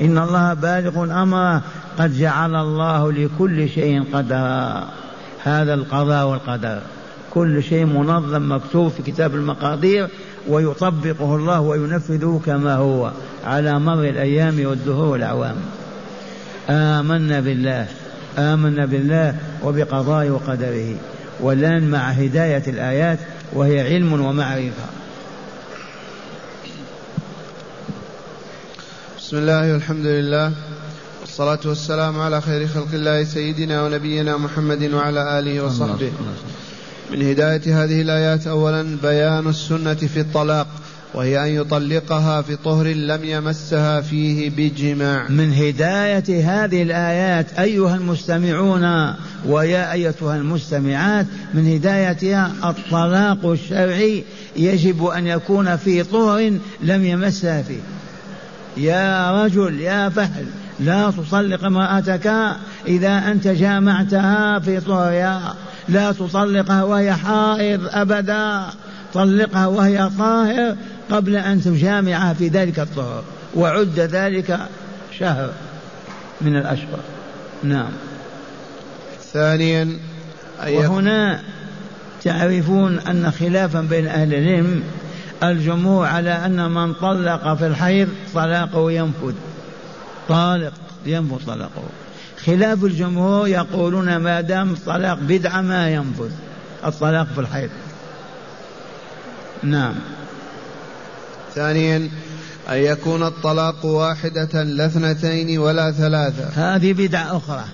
إن 0.00 0.18
الله 0.18 0.54
بالغ 0.54 1.22
أمره 1.22 1.62
قد 1.98 2.18
جعل 2.18 2.54
الله 2.54 3.12
لكل 3.12 3.68
شيء 3.68 4.04
قدرا. 4.12 4.88
هذا 5.44 5.74
القضاء 5.74 6.26
والقدر. 6.26 6.80
كل 7.34 7.62
شيء 7.62 7.84
منظم 7.84 8.52
مكتوب 8.52 8.92
في 8.92 9.02
كتاب 9.02 9.34
المقادير 9.34 10.08
ويطبقه 10.48 11.36
الله 11.36 11.60
وينفذه 11.60 12.40
كما 12.46 12.74
هو 12.74 13.12
على 13.44 13.78
مر 13.78 14.04
الأيام 14.04 14.66
والدهور 14.66 15.06
والأعوام. 15.08 15.56
آمنا 16.70 17.40
بالله 17.40 17.86
آمنا 18.38 18.86
بالله 18.86 19.36
وبقضاء 19.62 20.28
وقدره. 20.28 20.94
والآن 21.40 21.90
مع 21.90 21.98
هداية 21.98 22.62
الآيات 22.66 23.18
وهي 23.52 23.80
علم 23.80 24.12
ومعرفة. 24.12 24.86
بسم 29.18 29.36
الله 29.36 29.72
والحمد 29.72 30.06
لله 30.06 30.52
والصلاة 31.20 31.58
والسلام 31.64 32.20
على 32.20 32.40
خير 32.40 32.68
خلق 32.68 32.94
الله 32.94 33.24
سيدنا 33.24 33.82
ونبينا 33.82 34.36
محمد 34.36 34.92
وعلى 34.92 35.38
آله 35.38 35.64
وصحبه. 35.64 36.12
من 37.10 37.22
هداية 37.22 37.84
هذه 37.84 38.02
الآيات 38.02 38.46
أولا 38.46 38.96
بيان 39.02 39.48
السنة 39.48 39.94
في 39.94 40.20
الطلاق 40.20 40.66
وهي 41.14 41.44
أن 41.44 41.60
يطلقها 41.60 42.42
في 42.42 42.56
طهر 42.56 42.86
لم 42.86 43.24
يمسها 43.24 44.00
فيه 44.00 44.50
بجماع. 44.50 45.28
من 45.28 45.52
هداية 45.52 46.24
هذه 46.64 46.82
الآيات 46.82 47.58
أيها 47.58 47.96
المستمعون 47.96 49.14
ويا 49.46 49.92
أيتها 49.92 50.36
المستمعات 50.36 51.26
من 51.54 51.74
هدايتها 51.74 52.52
الطلاق 52.64 53.46
الشرعي 53.46 54.24
يجب 54.56 55.04
أن 55.04 55.26
يكون 55.26 55.76
في 55.76 56.02
طهر 56.02 56.52
لم 56.82 57.04
يمسها 57.04 57.62
فيه. 57.62 57.80
يا 58.76 59.44
رجل 59.44 59.80
يا 59.80 60.08
فهل 60.08 60.46
لا 60.80 61.10
تطلق 61.10 61.64
امرأتك 61.64 62.32
إذا 62.86 63.18
أنت 63.18 63.48
جامعتها 63.48 64.58
في 64.58 64.80
طهرها. 64.80 65.54
لا 65.88 66.12
تطلقها 66.12 66.82
وهي 66.82 67.12
حائض 67.12 67.80
أبدا. 67.90 68.66
طلقها 69.14 69.66
وهي 69.66 70.10
طاهر 70.18 70.76
قبل 71.10 71.36
أن 71.36 71.60
تجامعها 71.62 72.34
في 72.34 72.48
ذلك 72.48 72.78
الطهر. 72.78 73.24
وعد 73.54 74.00
ذلك 74.00 74.58
شهر 75.18 75.50
من 76.40 76.56
الأشهر. 76.56 76.98
نعم. 77.62 77.90
ثانيا 79.32 79.98
وهنا 80.68 81.40
تعرفون 82.22 82.98
أن 82.98 83.30
خلافا 83.30 83.80
بين 83.80 84.06
أهل 84.06 84.34
العلم 84.34 84.82
الجمهور 85.42 86.06
على 86.06 86.30
أن 86.30 86.70
من 86.70 86.94
طلق 86.94 87.54
في 87.54 87.66
الحيض 87.66 88.08
طلاقه 88.34 88.92
ينفذ. 88.92 89.34
طالق 90.28 90.72
ينفذ 91.06 91.46
طلاقه. 91.46 91.82
خلاف 92.46 92.84
الجمهور 92.84 93.48
يقولون 93.48 94.16
ما 94.16 94.40
دام 94.40 94.72
الطلاق 94.72 95.18
بدعة 95.20 95.60
ما 95.60 95.90
ينفذ. 95.90 96.30
الطلاق 96.86 97.26
في 97.34 97.40
الحيض. 97.40 97.70
نعم. 99.62 99.94
ثانيا 101.54 101.96
أن 102.68 102.76
يكون 102.76 103.22
الطلاق 103.22 103.84
واحدة 103.84 104.62
لا 104.62 104.86
اثنتين 104.86 105.58
ولا 105.58 105.92
ثلاثة. 105.92 106.74
هذه 106.74 106.92
بدعة 106.92 107.36
أخرى. 107.36 107.64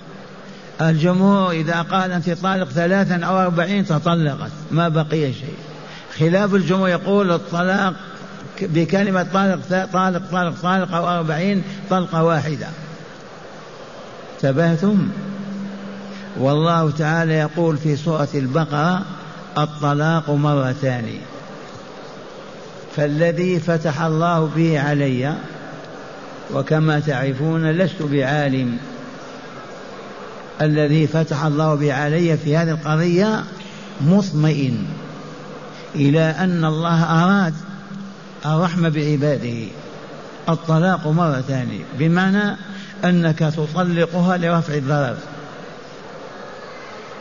الجمهور 0.81 1.51
إذا 1.51 1.81
قال 1.81 2.11
أنت 2.11 2.29
طالق 2.29 2.69
ثلاثا 2.69 3.25
أو 3.25 3.41
أربعين 3.41 3.85
تطلقت 3.85 4.51
ما 4.71 4.89
بقي 4.89 5.33
شيء. 5.33 5.55
خلاف 6.19 6.55
الجمهور 6.55 6.89
يقول 6.89 7.31
الطلاق 7.31 7.93
بكلمة 8.61 9.25
طالق 9.33 9.85
طالق 9.93 10.21
طالق 10.31 10.61
طالق 10.61 10.95
أو 10.95 11.09
أربعين 11.09 11.63
طلقة 11.89 12.23
واحدة. 12.23 12.67
انتبهتم؟ 14.43 15.07
والله 16.39 16.91
تعالى 16.91 17.33
يقول 17.33 17.77
في 17.77 17.95
سورة 17.95 18.27
البقرة 18.35 19.01
الطلاق 19.57 20.29
مرتان. 20.29 21.05
فالذي 22.95 23.59
فتح 23.59 24.01
الله 24.01 24.51
به 24.55 24.79
علي 24.79 25.35
وكما 26.53 26.99
تعرفون 26.99 27.71
لست 27.71 28.01
بعالم. 28.01 28.77
الذي 30.61 31.07
فتح 31.07 31.43
الله 31.43 31.75
به 31.75 31.93
علي 31.93 32.37
في 32.37 32.57
هذه 32.57 32.71
القضية 32.71 33.43
مطمئن 34.01 34.85
إلى 35.95 36.21
أن 36.21 36.65
الله 36.65 37.03
أراد 37.03 37.53
الرحمة 38.45 38.89
بعباده. 38.89 39.67
الطلاق 40.49 41.07
مرة 41.07 41.43
ثانية 41.47 41.83
بمعنى 41.99 42.57
أنك 43.05 43.39
تطلقها 43.39 44.37
لرفع 44.37 44.73
الضرر 44.73 45.17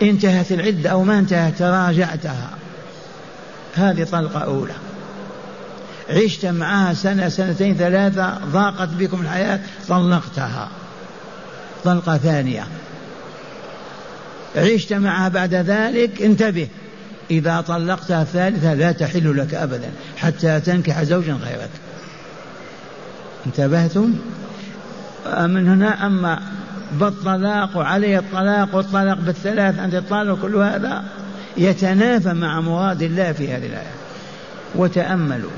انتهت 0.03 0.53
العدة 0.53 0.91
أو 0.91 1.03
ما 1.05 1.19
انتهت 1.19 1.59
تراجعتها. 1.59 2.51
هذه 3.75 4.05
طلقة 4.05 4.39
أولى. 4.39 4.73
عشت 6.11 6.47
معها 6.47 6.95
سنة 6.95 7.29
سنتين 7.29 7.75
ثلاثة 7.75 8.39
ضاقت 8.45 8.89
بكم 8.89 9.21
الحياة 9.21 9.61
طلقتها. 9.89 10.69
طلقة 11.85 12.17
ثانية. 12.17 12.67
عشت 14.57 14.93
معها 14.93 15.29
بعد 15.29 15.55
ذلك 15.55 16.23
انتبه. 16.23 16.69
إذا 17.31 17.61
طلقتها 17.61 18.23
الثالثة 18.23 18.75
لا 18.75 18.93
تحل 18.93 19.39
لك 19.39 19.55
أبدا 19.55 19.91
حتى 20.17 20.61
تنكح 20.61 21.03
زوجا 21.03 21.33
غيرك. 21.33 21.71
انتبهتم؟ 23.47 24.15
من 25.27 25.69
هنا 25.69 26.07
أما 26.07 26.41
بالطلاق 26.93 27.77
وعليه 27.77 28.19
الطلاق 28.19 28.75
والطلاق 28.75 29.19
بالثلاث 29.19 29.79
أنت 29.79 29.95
الطلاق 29.95 30.39
كل 30.39 30.57
هذا 30.57 31.05
يتنافى 31.57 32.33
مع 32.33 32.61
مراد 32.61 33.03
الله 33.03 33.33
في 33.33 33.53
هذه 33.53 33.67
الآية. 33.67 33.93
وتأملوا. 34.75 35.51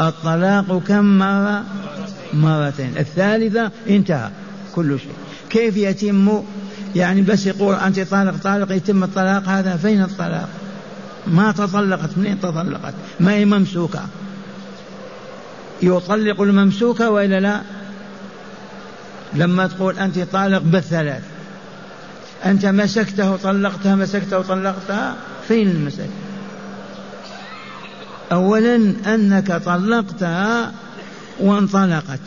الطلاق 0.00 0.82
كم 0.88 1.18
مرة؟ 1.18 1.64
مرتين. 2.32 2.92
الثالثة 2.98 3.70
انتهى 3.88 4.30
كل 4.74 4.98
شيء. 4.98 5.12
كيف 5.50 5.76
يتم؟ 5.76 6.42
يعني 6.96 7.22
بس 7.22 7.46
يقول 7.46 7.74
أنت 7.74 8.00
طالق 8.00 8.36
طالق 8.36 8.72
يتم 8.72 9.04
الطلاق 9.04 9.48
هذا 9.48 9.76
فين 9.76 10.02
الطلاق؟ 10.02 10.48
ما 11.26 11.52
تطلقت 11.52 12.18
منين 12.18 12.40
تطلقت؟ 12.40 12.94
ما 13.20 13.32
هي 13.32 13.44
ممسوكة. 13.44 14.00
يطلق 15.82 16.40
الممسوكة 16.40 17.10
وإلا 17.10 17.40
لا؟ 17.40 17.60
لما 19.34 19.66
تقول 19.66 19.98
أنت 19.98 20.18
طالق 20.18 20.58
بالثلاث. 20.58 21.22
أنت 22.44 22.66
مسكته 22.66 23.32
وطلقتها 23.32 23.94
مسكته 23.94 24.38
وطلقتها 24.38 25.16
فين 25.48 25.70
المسك 25.70 26.08
أولا 28.32 28.94
أنك 29.06 29.52
طلقتها 29.52 30.72
وانطلقت. 31.40 32.20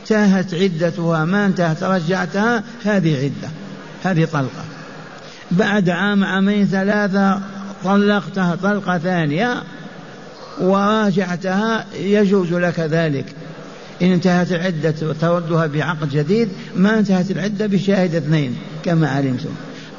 انتهت 0.00 0.54
عدتها 0.54 1.24
ما 1.24 1.46
انتهت 1.46 1.82
رجعتها 1.82 2.64
هذه 2.84 3.16
عدة 3.16 3.50
هذه 4.04 4.24
طلقة. 4.24 4.64
بعد 5.50 5.90
عام 5.90 6.24
عامين 6.24 6.66
ثلاثة 6.66 7.40
طلقتها 7.84 8.54
طلقة 8.54 8.98
ثانية 8.98 9.62
وراجعتها 10.60 11.84
يجوز 12.00 12.52
لك 12.52 12.80
ذلك. 12.80 13.24
إن 14.02 14.12
انتهت 14.12 14.52
العدة 14.52 14.90
تردها 15.20 15.66
بعقد 15.66 16.10
جديد 16.10 16.48
ما 16.76 16.98
انتهت 16.98 17.30
العدة 17.30 17.66
بشاهد 17.66 18.14
اثنين 18.14 18.56
كما 18.84 19.08
علمتم. 19.08 19.50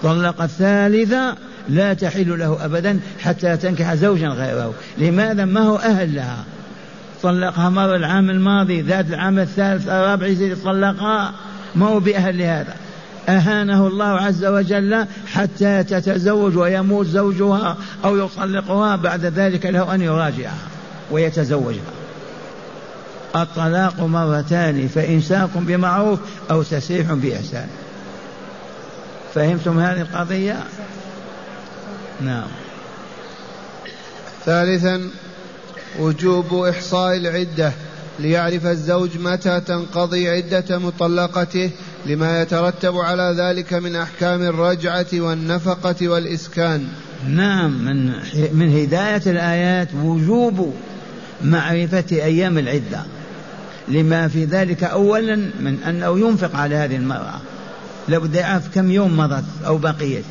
طلق 0.04 0.42
الثالثة 0.42 1.36
لا 1.70 1.94
تحل 1.94 2.40
له 2.40 2.66
أبدا 2.66 3.00
حتى 3.20 3.58
تنكح 3.58 3.94
زوجا 3.94 4.28
غيره. 4.28 4.74
لماذا؟ 4.98 5.46
ما 5.46 5.62
هو 5.62 5.76
أهل 5.76 6.16
لها. 6.16 6.46
طلقها 7.24 7.70
مرة 7.70 7.96
العام 7.96 8.30
الماضي 8.30 8.82
ذات 8.82 9.10
العام 9.10 9.40
الثالث 9.40 9.88
الرابع 9.88 10.28
يزيد 10.28 10.52
يطلقها 10.52 11.34
ما 11.76 11.86
هو 11.86 12.00
بأهل 12.00 12.38
لهذا؟ 12.38 12.76
أهانه 13.30 13.88
الله 13.88 14.06
عز 14.06 14.46
وجل 14.46 15.06
حتى 15.28 15.84
تتزوج 15.84 16.58
ويموت 16.58 17.08
زوجها 17.08 17.78
أو 18.06 18.18
يطلقها 18.18 18.96
بعد 18.96 19.26
ذلك 19.26 19.66
له 19.66 19.96
أن 19.96 20.02
يراجعها 20.02 20.68
ويتزوجها. 21.12 21.82
الطلاق 23.36 24.00
مرتان 24.00 24.88
فإمساك 24.88 25.50
بمعروف 25.56 26.20
أو 26.52 26.64
تسريح 26.64 27.14
بإحسان. 27.14 27.68
فهمتم 29.34 29.80
هذه 29.80 30.02
القضية؟ 30.02 30.64
نعم. 32.22 32.48
ثالثا 34.46 35.10
وجوب 36.00 36.54
إحصاء 36.54 37.18
العدة 37.18 37.72
ليعرف 38.20 38.66
الزوج 38.66 39.18
متى 39.18 39.60
تنقضي 39.60 40.30
عدة 40.30 40.78
مطلقته 40.78 41.72
لما 42.06 42.42
يترتب 42.42 42.98
على 42.98 43.36
ذلك 43.38 43.74
من 43.74 43.96
أحكام 43.96 44.42
الرجعة 44.42 45.08
والنفقة 45.14 46.08
والإسكان. 46.08 46.88
نعم 47.28 47.86
من 47.86 48.14
من 48.54 48.80
هداية 48.82 49.22
الآيات 49.26 49.88
وجوب 50.04 50.74
معرفة 51.44 52.06
أيام 52.12 52.58
العدة. 52.58 53.04
لما 53.88 54.28
في 54.28 54.46
ذلك 54.46 54.84
أولا 54.84 55.36
من 55.36 55.84
أنه 55.88 56.20
ينفق 56.20 56.56
على 56.56 56.76
هذه 56.76 56.96
المرأة. 56.96 57.42
لابد 58.08 58.36
يعرف 58.36 58.76
كم 58.76 58.92
يوم 58.92 59.18
مضت 59.18 59.44
أو 59.66 59.78
بقيت. 59.78 60.24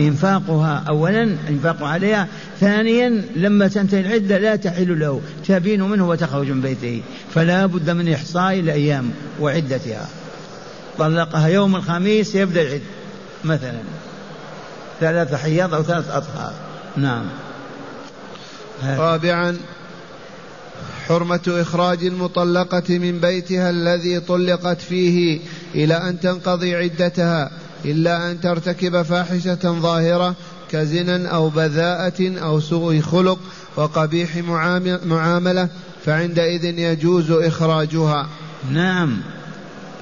إنفاقها 0.00 0.84
أولا 0.88 1.36
إنفاق 1.48 1.82
عليها. 1.82 2.28
ثانيا 2.60 3.22
لما 3.36 3.68
تنتهي 3.68 4.00
العدة 4.00 4.38
لا 4.38 4.56
تحل 4.56 5.00
له. 5.00 5.20
تبين 5.48 5.82
منه 5.82 6.08
وتخرج 6.08 6.50
من 6.50 6.60
بيته. 6.60 7.02
فلا 7.34 7.66
بد 7.66 7.90
من 7.90 8.12
إحصاء 8.12 8.60
الأيام 8.60 9.10
وعدتها. 9.40 10.08
طلقها 10.98 11.48
يوم 11.48 11.76
الخميس 11.76 12.34
يبدأ 12.34 12.62
العد 12.62 12.82
مثلا. 13.44 13.80
ثلاث 15.00 15.34
حياض 15.34 15.74
أو 15.74 15.82
ثلاث 15.82 16.10
أطهار. 16.10 16.52
نعم. 16.96 17.24
رابعا 18.84 19.56
حرمة 21.08 21.40
إخراج 21.46 22.04
المطلقة 22.04 22.98
من 22.98 23.20
بيتها 23.20 23.70
الذي 23.70 24.20
طلقت 24.20 24.80
فيه 24.80 25.40
إلى 25.74 25.94
أن 25.94 26.20
تنقضي 26.20 26.76
عدتها 26.76 27.50
إلا 27.84 28.30
أن 28.30 28.40
ترتكب 28.40 29.02
فاحشة 29.02 29.80
ظاهرة 29.80 30.34
كزنا 30.70 31.28
أو 31.28 31.48
بذاءة 31.48 32.38
أو 32.38 32.60
سوء 32.60 33.00
خلق 33.00 33.38
وقبيح 33.76 34.36
معاملة 35.04 35.68
فعندئذ 36.04 36.64
يجوز 36.64 37.30
إخراجها. 37.30 38.28
نعم. 38.72 39.20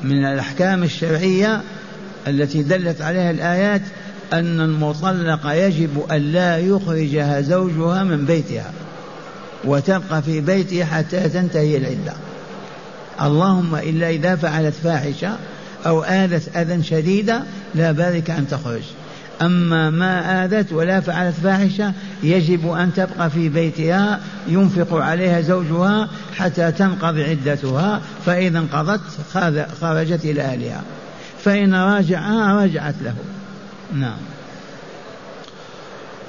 من 0.04 0.24
الأحكام 0.24 0.82
الشرعية 0.82 1.60
التي 2.26 2.62
دلت 2.62 3.02
عليها 3.02 3.30
الآيات 3.30 3.82
أن 4.32 4.60
المطلقة 4.60 5.52
يجب 5.52 6.04
أن 6.10 6.20
لا 6.32 6.58
يخرجها 6.58 7.40
زوجها 7.40 8.02
من 8.02 8.24
بيتها 8.24 8.72
وتبقى 9.64 10.22
في 10.22 10.40
بيتها 10.40 10.84
حتى 10.84 11.28
تنتهي 11.28 11.76
العدة. 11.76 12.12
اللهم 13.22 13.74
إلا 13.74 14.10
إذا 14.10 14.36
فعلت 14.36 14.74
فاحشة 14.74 15.36
أو 15.86 16.02
آذت 16.02 16.56
أذى 16.56 16.82
شديدا 16.82 17.44
لا 17.74 17.92
بارك 17.92 18.30
أن 18.30 18.48
تخرج. 18.48 18.82
أما 19.42 19.90
ما 19.90 20.44
آذت 20.44 20.72
ولا 20.72 21.00
فعلت 21.00 21.34
فاحشة 21.42 21.92
يجب 22.22 22.70
أن 22.70 22.94
تبقى 22.94 23.30
في 23.30 23.48
بيتها 23.48 24.20
ينفق 24.48 24.94
عليها 24.94 25.40
زوجها 25.40 26.08
حتى 26.36 26.72
تنقضي 26.72 27.24
عدتها 27.24 28.00
فإذا 28.26 28.58
انقضت 28.58 29.00
خرجت 29.80 30.24
إلى 30.24 30.42
أهلها. 30.42 30.82
فإن 31.44 31.74
راجعها 31.74 32.64
رجعت 32.64 32.94
له. 33.02 33.14
نعم. 33.94 34.18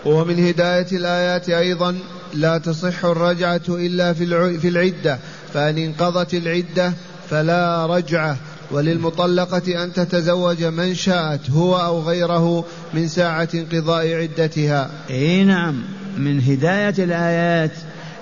ومن 0.05 0.47
هداية 0.47 0.87
الآيات 0.91 1.49
أيضا 1.49 1.95
لا 2.33 2.57
تصح 2.57 3.05
الرجعة 3.05 3.61
إلا 3.69 4.13
في 4.57 4.67
العدة 4.67 5.19
فإن 5.53 5.77
انقضت 5.77 6.33
العدة 6.33 6.93
فلا 7.29 7.85
رجعة. 7.85 8.37
وللمطلقة 8.71 9.83
أن 9.83 9.93
تتزوج 9.93 10.63
من 10.63 10.95
شاءت 10.95 11.51
هو 11.51 11.75
أو 11.75 12.01
غيره 12.01 12.65
من 12.93 13.07
ساعة 13.07 13.49
انقضاء 13.55 14.13
عدتها. 14.13 14.89
إي 15.09 15.43
نعم 15.43 15.83
من 16.17 16.41
هداية 16.41 16.95
الآيات 16.99 17.71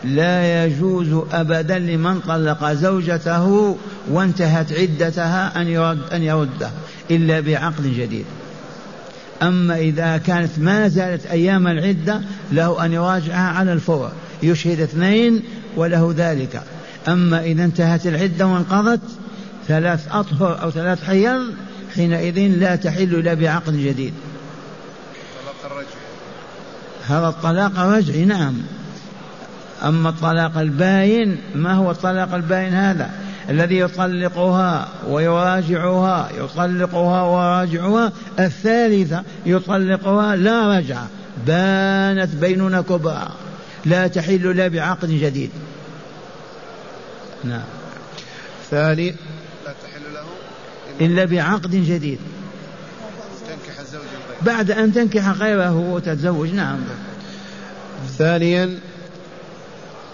لا 0.04 0.66
يجوز 0.66 1.24
أبدا 1.32 1.80
لمن 1.80 2.20
طلق 2.20 2.72
زوجته 2.72 3.78
وانتهت 4.12 4.74
عدتها 4.74 5.62
أن 5.62 5.68
يرد 5.68 6.14
أن 6.14 6.24
يرده 6.24 6.70
إلا 7.12 7.40
بعقد 7.40 7.84
جديد. 7.84 8.26
أما 9.42 9.78
إذا 9.78 10.18
كانت 10.18 10.60
ما 10.60 10.88
زالت 10.88 11.26
أيام 11.26 11.68
العدة 11.68 12.22
له 12.52 12.86
أن 12.86 12.94
يراجعها 12.94 13.50
على 13.50 13.74
الفور 13.74 14.12
يشهد 14.44 14.80
اثنين 14.80 15.42
وله 15.76 16.14
ذلك. 16.18 16.64
أما 17.08 17.44
إذا 17.44 17.64
انتهت 17.64 18.08
العدة 18.08 18.48
وانقضت 18.48 19.02
ثلاث 19.68 20.08
أطهر 20.12 20.62
أو 20.62 20.72
ثلاث 20.72 21.04
حيض 21.04 21.42
حينئذ 21.96 22.40
لا 22.40 22.76
تحل 22.76 23.16
إلا 23.16 23.34
بعقد 23.34 23.74
جديد. 23.74 24.14
هذا 27.08 27.28
الطلاق 27.28 27.80
رجعي 27.80 28.26
نعم. 28.26 28.62
أما 29.84 30.10
الطلاق 30.10 30.58
الباين 30.58 31.38
ما 31.56 31.74
هو 31.74 31.92
الطلاق 31.92 32.34
الباين 32.34 32.74
هذا؟ 32.74 33.10
الذي 33.50 33.80
يطلقها 33.80 34.88
ويراجعها 35.08 36.30
يطلقها 36.38 37.24
ويراجعها 37.24 38.12
الثالثة 38.40 39.24
يطلقها 39.46 40.36
لا 40.36 40.78
رجعة 40.78 41.08
بانت 41.48 42.36
بيننا 42.36 42.82
كبرى 42.82 43.28
لا 43.86 44.08
تحل 44.08 44.52
إلا 44.52 44.68
بعقد 44.68 45.10
جديد. 45.10 45.50
نعم. 47.44 47.64
ثاني 48.72 49.10
لا 49.10 49.33
إلا 51.02 51.26
بعقد 51.26 51.72
جديد. 51.72 52.20
تنكح 53.48 53.80
الزوج 53.80 54.02
بعد 54.42 54.72
أن 54.72 54.94
تنكح 54.94 55.30
غيره 55.30 55.78
وتتزوج 55.78 56.50
نعم. 56.50 56.80
ثانيا 58.18 58.80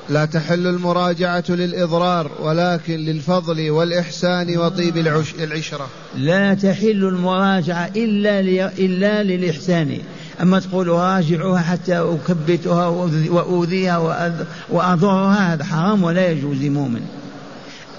لا 0.09 0.25
تحل 0.25 0.67
المراجعة 0.67 1.43
للإضرار 1.49 2.31
ولكن 2.39 2.95
للفضل 2.95 3.69
والإحسان 3.69 4.57
وطيب 4.57 4.97
العشرة. 4.97 5.87
لا 6.17 6.53
تحل 6.53 7.03
المراجعة 7.05 7.89
إلا, 7.95 8.41
لي 8.41 8.65
إلا 8.65 9.23
للإحسان. 9.23 9.97
أما 10.41 10.59
تقول 10.59 10.87
راجعوها 10.87 11.61
حتى 11.61 11.99
أكبتها 11.99 12.87
وأوذيها 13.29 13.97
وأضرها 14.69 15.53
هذا 15.53 15.63
حرام 15.63 16.03
ولا 16.03 16.31
يجوز 16.31 16.57
لمؤمن. 16.57 17.01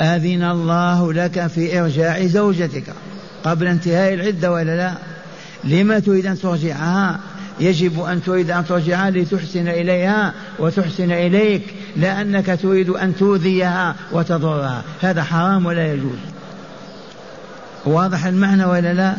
أذن 0.00 0.42
الله 0.42 1.12
لك 1.12 1.46
في 1.46 1.80
إرجاع 1.80 2.26
زوجتك 2.26 2.84
قبل 3.44 3.66
انتهاء 3.66 4.14
العدة 4.14 4.52
ولا 4.52 4.76
لا؟ 4.76 4.92
لما 5.64 5.98
تريد 5.98 6.26
أن 6.26 6.38
ترجعها؟ 6.38 7.20
يجب 7.60 8.00
أن 8.00 8.22
تريد 8.22 8.50
أن 8.50 8.66
ترجعها 8.66 9.10
لتحسن 9.10 9.68
إليها 9.68 10.34
وتحسن 10.58 11.12
إليك 11.12 11.62
لأنك 11.96 12.58
تريد 12.62 12.88
أن 12.88 13.16
تؤذيها 13.16 13.94
وتضرها. 14.12 14.82
هذا 15.00 15.22
حرام 15.22 15.66
ولا 15.66 15.92
يجوز. 15.92 16.18
واضح 17.84 18.26
المعنى 18.26 18.64
ولا 18.64 18.94
لا؟ 18.94 19.16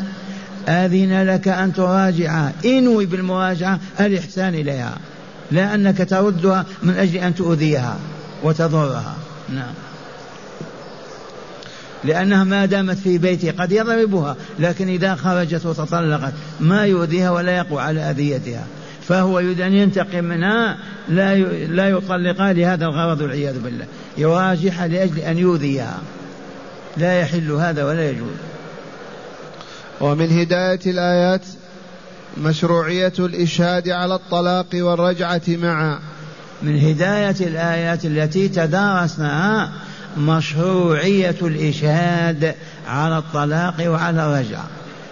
أذن 0.67 1.23
لك 1.23 1.47
أن 1.47 1.73
تراجعها 1.73 2.53
انوي 2.65 3.05
بالمراجعة 3.05 3.79
الإحسان 3.99 4.53
إليها 4.53 4.97
لا 5.51 5.75
أنك 5.75 6.09
تردها 6.09 6.65
من 6.83 6.93
أجل 6.97 7.17
أن 7.17 7.35
تؤذيها 7.35 7.97
وتضرها. 8.43 9.15
نعم. 9.49 9.73
لأنها 12.03 12.43
ما 12.43 12.65
دامت 12.65 12.97
في 12.97 13.17
بيته 13.17 13.51
قد 13.51 13.71
يضربها 13.71 14.35
لكن 14.59 14.87
إذا 14.87 15.15
خرجت 15.15 15.65
وتطلقت 15.65 16.33
ما 16.59 16.85
يؤذيها 16.85 17.31
ولا 17.31 17.57
يقوى 17.57 17.81
على 17.81 17.99
أذيتها. 18.01 18.63
فهو 19.07 19.39
يريد 19.39 19.61
أن 19.61 19.73
ينتقم 19.73 20.23
منها 20.23 20.77
لا 21.09 21.35
لا 21.65 21.89
يطلقها 21.89 22.53
لهذا 22.53 22.85
الغرض 22.85 23.21
والعياذ 23.21 23.59
بالله. 23.59 23.85
يراجعها 24.17 24.87
لأجل 24.87 25.19
أن 25.19 25.37
يؤذيها. 25.37 25.99
لا 26.97 27.19
يحل 27.19 27.51
هذا 27.51 27.83
ولا 27.83 28.09
يجوز. 28.09 28.37
ومن 30.01 30.39
هداية 30.39 30.79
الآيات 30.85 31.41
مشروعية 32.37 33.13
الإشهاد 33.19 33.89
على 33.89 34.15
الطلاق 34.15 34.67
والرجعة 34.73 35.41
معا. 35.47 35.99
من 36.63 36.79
هداية 36.79 37.35
الآيات 37.47 38.05
التي 38.05 38.47
تدارسناها 38.47 39.71
مشروعية 40.17 41.35
الإشهاد 41.41 42.55
على 42.87 43.17
الطلاق 43.17 43.75
وعلى 43.87 44.25
الرجعة 44.25 44.67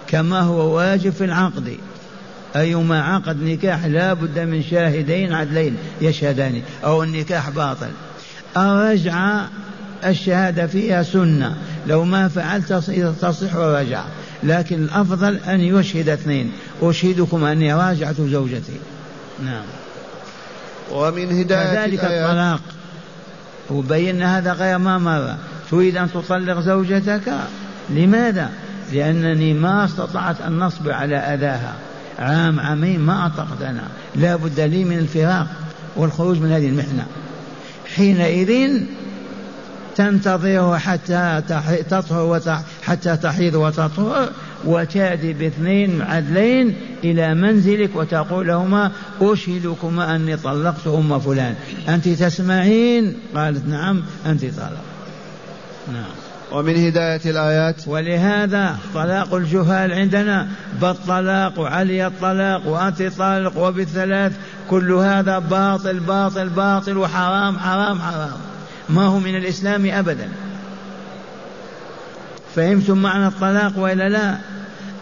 كما 0.08 0.42
هو 0.42 0.78
واجب 0.78 1.12
في 1.12 1.26
العقد. 1.26 1.78
أيما 2.56 3.02
عقد 3.02 3.44
نكاح 3.44 3.86
لا 3.86 4.14
بد 4.14 4.40
من 4.40 4.64
شاهدين 4.64 5.34
عدلين 5.34 5.78
يشهدان 6.02 6.62
أو 6.84 7.04
النكاح 7.04 7.50
باطل. 7.50 7.92
الرجعة 8.58 9.50
الشهادة 10.06 10.68
فيها 10.68 11.04
سنة 11.04 11.58
لو 11.88 12.04
ما 12.04 12.28
فعلت 12.28 12.74
تصح 13.22 13.56
الرجعة 13.56 14.06
لكن 14.44 14.84
الأفضل 14.84 15.36
أن 15.36 15.60
يشهد 15.60 16.10
اثنين. 16.10 16.52
أشهدكم 16.82 17.44
أني 17.44 17.74
راجعت 17.74 18.22
زوجتي. 18.22 18.80
نعم. 19.46 19.66
ومن 20.92 21.40
هداية 21.40 21.74
كذلك 21.74 22.04
الطلاق. 22.04 22.62
وبينا 23.72 24.38
هذا 24.38 24.54
غير 24.54 24.78
ما 24.78 24.98
مر 24.98 25.36
تريد 25.72 25.98
أن 25.98 26.12
تطلق 26.12 26.60
زوجتك؟ 26.60 27.34
لماذا؟ 27.90 28.50
لأنني 28.94 29.54
ما 29.54 29.86
استطعت 29.86 30.42
أن 30.42 30.60
نصبر 30.60 30.92
على 30.92 31.16
أذاها. 31.16 31.76
عام 32.20 32.60
عامين 32.60 33.00
ما 33.00 33.26
أطقت 33.26 33.62
أنا. 33.62 33.84
لا 34.16 34.36
بد 34.36 34.60
لي 34.60 34.84
من 34.84 34.98
الفراق 34.98 35.48
والخروج 35.96 36.40
من 36.40 36.52
هذه 36.52 36.68
المحنة. 36.68 37.06
حينئذ 37.96 38.82
تنتظره 40.00 40.78
حتى 40.78 41.42
تطهر 41.90 42.62
حتى 42.84 43.18
تحيض 43.18 43.56
وتطهر 43.56 44.30
وتأتي 44.66 45.34
باثنين 45.34 46.02
عدلين 46.02 46.76
إلى 47.04 47.34
منزلك 47.34 47.96
وتقول 47.96 48.48
لهما 48.48 48.92
أشهدكما 49.22 50.16
أني 50.16 50.38
طلقت 50.38 50.88
أم 50.88 51.20
فلان. 51.20 51.56
أنت 51.90 52.10
تسمعين؟ 52.10 53.16
قالت 53.36 53.68
نعم 53.68 54.04
أنت 54.26 54.42
طلق 54.42 54.84
نعم. 55.94 56.12
ومن 56.52 56.86
هداية 56.86 57.22
الآيات؟ 57.26 57.88
ولهذا 57.88 58.78
طلاق 58.94 59.34
الجهال 59.34 59.94
عندنا 59.94 60.48
بالطلاق 60.82 61.60
وعلي 61.60 62.08
الطلاق 62.08 62.68
وأنت 62.68 63.04
طالق 63.04 63.58
وبالثلاث 63.58 64.34
كل 64.70 64.92
هذا 64.92 65.40
باطل 65.40 66.00
باطل 66.00 66.50
باطل 66.50 66.98
وحرام 66.98 67.60
حرام 67.60 68.00
حرام. 68.00 68.49
ما 68.90 69.06
هو 69.06 69.20
من 69.20 69.36
الإسلام 69.36 69.86
أبدا. 69.86 70.30
فهمتم 72.56 72.98
معنى 72.98 73.28
الطلاق 73.28 73.78
وإلا 73.78 74.10
لا؟ 74.10 74.38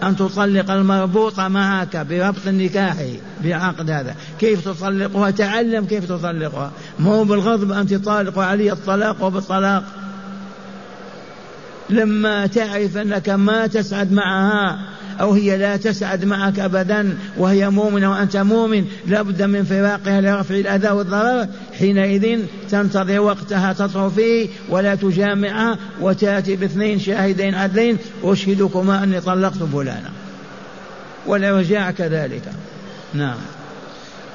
أن 0.04 0.16
تطلق 0.16 0.72
المربوطة 0.72 1.48
معك 1.48 1.98
بربط 1.98 2.48
النكاح 2.48 2.96
بعقد 3.44 3.90
هذا. 3.90 4.16
كيف 4.40 4.66
تطلقها؟ 4.66 5.32
تعلم 5.32 5.86
كيف 5.86 6.06
تطلقها. 6.06 6.72
ما 7.00 7.12
هو 7.12 7.24
بالغضب 7.24 7.72
أنت 7.72 7.94
طالق 7.94 8.40
علي 8.40 8.72
الطلاق 8.72 9.24
وبالطلاق؟ 9.24 9.84
لما 11.90 12.48
تعرف 12.48 12.98
أنك 12.98 13.30
ما 13.30 13.68
تسعد 13.68 14.12
معها 14.12 14.80
أو 15.20 15.34
هي 15.34 15.58
لا 15.58 15.78
تسعد 15.78 16.26
معك 16.26 16.60
أبدا 16.60 17.18
وهي 17.38 17.70
مؤمنة 17.70 18.12
وأنت 18.12 18.38
مؤمن 18.38 18.86
لا 19.08 19.22
بد 19.22 19.42
من 19.42 19.64
فراقها 19.64 20.22
لرفع 20.22 20.56
الأذى 20.56 20.90
والضرر. 20.90 21.48
حينئذ 21.80 22.40
تنتظر 22.70 23.20
وقتها 23.20 23.74
تطهر 23.74 24.10
فيه 24.10 24.48
ولا 24.70 24.96
تجامعها 24.96 25.78
وتأتي 26.02 26.56
باثنين 26.56 27.00
شاهدين 27.00 27.56
عدلين 27.56 27.98
أشهدكما 28.24 29.04
أني 29.04 29.22
طلقت 29.22 29.64
فلانا. 29.64 30.12
ولا 31.26 31.60
رجاع 31.60 31.92
كذلك. 31.92 32.44
نعم. 33.14 33.38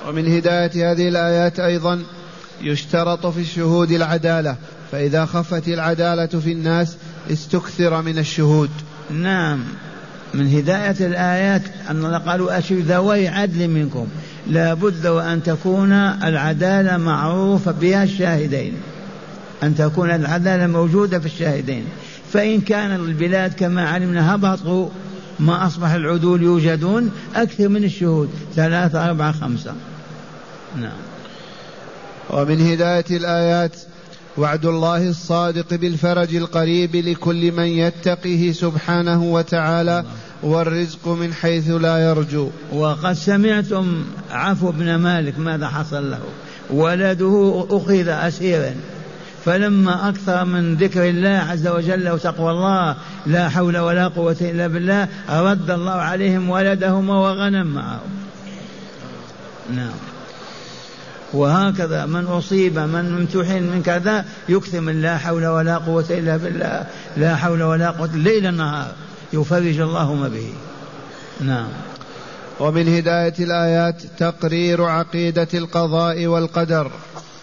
ومن 0.09 0.37
هداية 0.37 0.93
هذه 0.93 1.09
الآيات 1.09 1.61
أيضا 1.61 2.03
يشترط 2.63 3.27
في 3.27 3.41
الشهود 3.41 3.91
العدالة 3.91 4.57
فإذا 4.93 5.25
خفت 5.25 5.69
العدالة 5.69 6.27
في 6.27 6.53
الناس 6.53 6.97
استكثر 7.33 8.03
من 8.03 8.19
الشهود. 8.19 8.71
نعم. 9.11 9.65
من 10.35 10.55
هداية 10.55 11.07
الآيات 11.07 11.63
أن 11.91 12.07
قالوا 12.07 12.59
أشهد 12.59 12.93
ذوي 12.93 13.29
عدل 13.29 13.69
منكم. 13.69 14.07
لا 14.47 14.75
بد 14.75 15.07
وأن 15.07 15.43
تكون 15.43 15.93
العدالة 15.93 16.97
معروفة 16.97 17.73
بها 17.73 18.05
الشاهدين. 18.05 18.73
أن 19.63 19.75
تكون 19.75 20.11
العدالة 20.11 20.67
موجودة 20.67 21.19
في 21.19 21.27
الشاهدين. 21.27 21.85
فإن 22.33 22.61
كان 22.61 22.95
البلاد 22.95 23.53
كما 23.53 23.89
علمنا 23.89 24.35
هبطوا 24.35 24.89
ما 25.41 25.67
أصبح 25.67 25.91
العدول 25.91 26.43
يوجدون 26.43 27.11
أكثر 27.35 27.69
من 27.69 27.85
الشهود. 27.85 28.31
ثلاثة 28.57 29.05
أربعة 29.05 29.33
خمسة. 29.33 29.75
نعم. 30.77 30.93
ومن 32.31 32.73
هداية 32.73 33.05
الآيات 33.11 33.77
وعد 34.39 34.67
الله 34.67 35.09
الصادق 35.09 35.75
بالفرج 35.75 36.37
القريب 36.37 36.97
لكل 36.97 37.53
من 37.53 37.67
يتقيه 37.67 38.53
سبحانه 38.53 39.23
وتعالى. 39.23 40.05
والرزق 40.43 41.09
من 41.09 41.35
حيث 41.35 41.71
لا 41.71 41.99
يرجو. 41.99 42.51
وقد 42.73 43.13
سمعتم 43.13 44.05
عفو 44.31 44.71
بن 44.71 44.95
مالك 44.95 45.39
ماذا 45.39 45.69
حصل 45.69 46.11
له؟ 46.11 46.21
ولده 46.71 47.67
أخذ 47.71 48.09
أسيرا. 48.09 48.75
فلما 49.45 50.09
أكثر 50.09 50.45
من 50.45 50.75
ذكر 50.75 51.09
الله 51.09 51.29
عز 51.51 51.67
وجل 51.67 52.09
وتقوى 52.09 52.51
الله 52.51 52.97
لا 53.27 53.49
حول 53.49 53.79
ولا 53.79 54.09
قوة 54.09 54.37
إلا 54.41 54.67
بالله 54.67 55.09
رد 55.29 55.71
الله 55.71 55.93
عليهم 55.93 56.51
ولدهما 56.51 57.19
وغنم 57.19 57.67
معه 57.67 58.01
نعم. 59.75 59.95
وهكذا 61.33 62.07
من 62.07 62.25
أصيب 62.25 62.79
من 62.79 62.95
امتحن 62.95 63.63
من 63.63 63.83
كذا 63.83 64.25
يكثر 64.49 64.81
من 64.81 65.03
لا 65.03 65.19
حول 65.19 65.47
ولا 65.47 65.77
قوة 65.77 66.05
إلا 66.11 66.37
بالله. 66.37 66.87
لا 67.17 67.37
حول 67.37 67.63
ولا 67.63 67.91
قوة 67.91 68.17
ليل 68.17 68.55
نهار. 68.55 68.93
يفرج 69.33 69.81
الله 69.81 70.15
ما 70.15 70.29
به. 70.29 70.53
نعم. 71.41 71.69
ومن 72.61 72.97
هداية 72.97 73.35
الآيات 73.39 74.03
تقرير 74.19 74.85
عقيدة 74.85 75.49
القضاء 75.55 76.27
والقدر. 76.27 76.91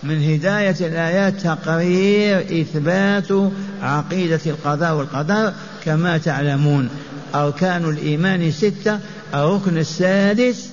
من 0.04 0.23
هداية 0.23 0.75
الآيات 0.82 1.41
تقرير 1.41 2.62
إثبات 2.62 3.52
عقيدة 3.82 4.39
القضاء 4.45 4.95
والقدر 4.95 5.54
كما 5.86 6.17
تعلمون. 6.17 6.89
أركان 7.36 7.89
الإيمان 7.89 8.52
ستة 8.52 8.99
الركن 9.34 9.78
السادس 9.78 10.69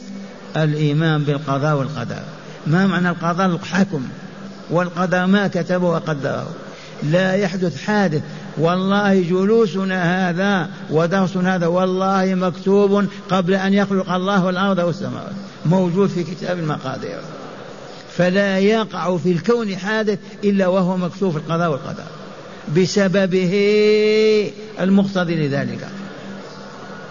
الإيمان 0.57 1.25
بالقضاء 1.25 1.77
والقدر. 1.77 2.23
ما 2.67 2.87
معنى 2.87 3.11
القضاء؟ 3.11 3.47
الحكم. 3.47 4.03
والقدر 4.71 5.27
ما 5.27 5.49
كتبه 5.49 5.87
وقدره. 5.87 6.66
لا 7.03 7.35
يحدث 7.35 7.83
حادث. 7.83 8.23
والله 8.59 9.23
جلوسنا 9.23 10.29
هذا 10.31 10.69
ودرسنا 10.91 11.55
هذا 11.55 11.67
والله 11.67 12.35
مكتوب 12.35 13.07
قبل 13.31 13.55
أن 13.55 13.75
يخلق 13.75 14.11
الله 14.11 14.51
الأرض 14.51 14.79
والسماوات. 14.79 15.33
موجود 15.67 16.09
في 16.09 16.25
كتاب 16.25 16.59
المقادير. 16.59 17.21
فلا 18.17 18.59
يقع 18.59 19.17
في 19.17 19.33
الكون 19.33 19.77
حادث 19.77 20.19
إلا 20.45 20.67
وهو 20.67 20.97
مكتوب 20.97 21.33
في 21.33 21.39
القضاء 21.39 21.71
والقدر. 21.71 22.05
بسببه 22.77 23.53
المقتضي 24.81 25.35
لذلك. 25.35 25.89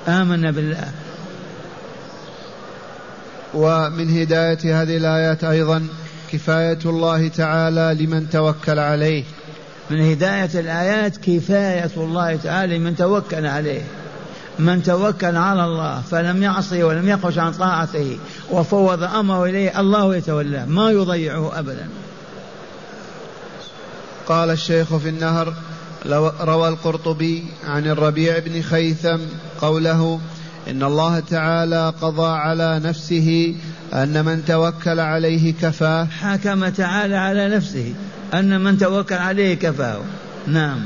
آمنا 0.07 0.51
بالله. 0.51 0.91
ومن 3.53 4.21
هداية 4.21 4.81
هذه 4.81 4.97
الآيات 4.97 5.43
أيضا 5.43 5.87
كفاية 6.31 6.79
الله 6.85 7.27
تعالى 7.27 8.05
لمن 8.05 8.29
توكل 8.29 8.79
عليه. 8.79 9.23
من 9.89 10.11
هداية 10.11 10.49
الآيات 10.59 11.17
كفاية 11.17 11.91
الله 11.97 12.35
تعالى 12.35 12.77
لمن 12.77 12.95
توكل 12.95 13.45
عليه. 13.45 13.81
من 14.59 14.83
توكل 14.83 15.35
على 15.35 15.63
الله 15.65 16.01
فلم 16.01 16.43
يعصي 16.43 16.83
ولم 16.83 17.09
يخرج 17.09 17.39
عن 17.39 17.51
طاعته 17.51 18.17
وفوض 18.51 19.03
أمره 19.03 19.45
إليه 19.45 19.79
الله 19.79 20.15
يتولاه 20.15 20.65
ما 20.65 20.91
يضيعه 20.91 21.59
ابدا. 21.59 21.87
قال 24.27 24.49
الشيخ 24.49 24.95
في 24.97 25.09
النهر 25.09 25.53
روى 26.41 26.69
القرطبي 26.69 27.43
عن 27.67 27.87
الربيع 27.87 28.39
بن 28.39 28.61
خيثم 28.61 29.17
قوله 29.61 30.19
إن 30.69 30.83
الله 30.83 31.19
تعالى 31.19 31.93
قضى 32.01 32.27
على 32.27 32.81
نفسه 32.83 33.55
أن 33.93 34.25
من 34.25 34.45
توكل 34.45 34.99
عليه 34.99 35.53
كفاه. 35.61 36.05
حكم 36.05 36.67
تعالى 36.69 37.15
على 37.15 37.55
نفسه. 37.55 37.93
أن 38.33 38.61
من 38.61 38.77
توكل 38.77 39.15
عليه 39.15 39.53
كفاه. 39.53 40.01
نعم. 40.47 40.79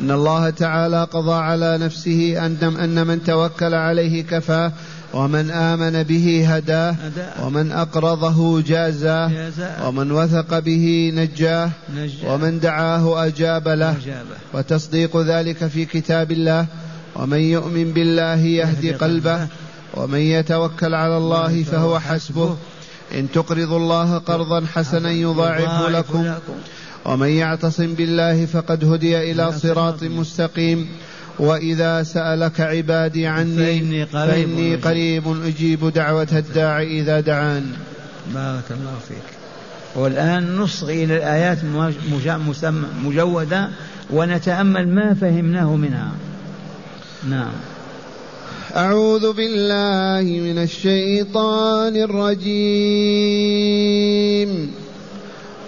إن 0.00 0.10
الله 0.10 0.50
تعالى 0.50 1.04
قضى 1.04 1.34
على 1.34 1.78
نفسه 1.78 2.46
أن 2.46 2.56
أن 2.80 3.06
من 3.06 3.24
توكل 3.24 3.74
عليه 3.74 4.22
كفاه 4.22 4.72
ومن 5.14 5.50
آمن 5.50 6.02
به 6.02 6.46
هداه 6.48 6.96
ومن 7.42 7.72
أقرضه 7.72 8.60
جازاه 8.60 9.30
ومن 9.84 10.12
وثق 10.12 10.58
به 10.58 11.12
نجاه 11.14 11.70
ومن 12.26 12.60
دعاه 12.60 13.26
أجاب 13.26 13.68
له. 13.68 13.96
وتصديق 14.54 15.16
ذلك 15.16 15.66
في 15.66 15.84
كتاب 15.84 16.32
الله 16.32 16.66
ومن 17.16 17.38
يؤمن 17.38 17.92
بالله 17.92 18.40
يهدي 18.40 18.92
قلبه 18.92 19.46
ومن 19.94 20.18
يتوكل 20.18 20.94
على 20.94 21.16
الله 21.16 21.62
فهو 21.62 21.98
حسبه. 21.98 22.56
إن 23.14 23.32
تقرضوا 23.32 23.78
الله 23.78 24.18
قرضا 24.18 24.66
حسنا 24.74 25.10
يضاعفه 25.10 25.88
لكم. 25.88 26.26
ومن 27.04 27.28
يعتصم 27.28 27.94
بالله 27.94 28.46
فقد 28.46 28.84
هدي 28.84 29.32
إلى 29.32 29.52
صراط 29.52 30.02
مستقيم. 30.02 30.88
وإذا 31.38 32.02
سألك 32.02 32.60
عبادي 32.60 33.26
عني 33.26 33.56
فإني 33.56 34.04
قريب, 34.04 34.30
فإني 34.30 34.76
قريب 34.76 35.44
أجيب 35.46 35.92
دعوة 35.92 36.28
الداعي 36.32 37.00
إذا 37.00 37.20
دعان. 37.20 37.72
بارك 38.34 38.64
الله 38.70 38.98
فيك. 39.08 39.22
والآن 39.94 40.56
نصغي 40.56 41.04
إلى 41.04 41.16
الآيات 41.16 41.58
مجودة 43.04 43.68
ونتأمل 44.10 44.88
ما 44.88 45.14
فهمناه 45.14 45.76
منها. 45.76 46.12
نعم. 47.28 47.52
أعوذ 48.76 49.32
بالله 49.32 50.40
من 50.40 50.58
الشيطان 50.58 51.96
الرجيم. 51.96 52.42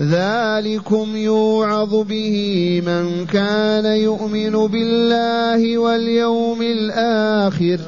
ذلكم 0.00 1.16
يوعظ 1.16 1.94
به 1.94 2.36
من 2.86 3.26
كان 3.26 3.84
يؤمن 3.84 4.66
بالله 4.66 5.78
واليوم 5.78 6.62
الآخر. 6.62 7.78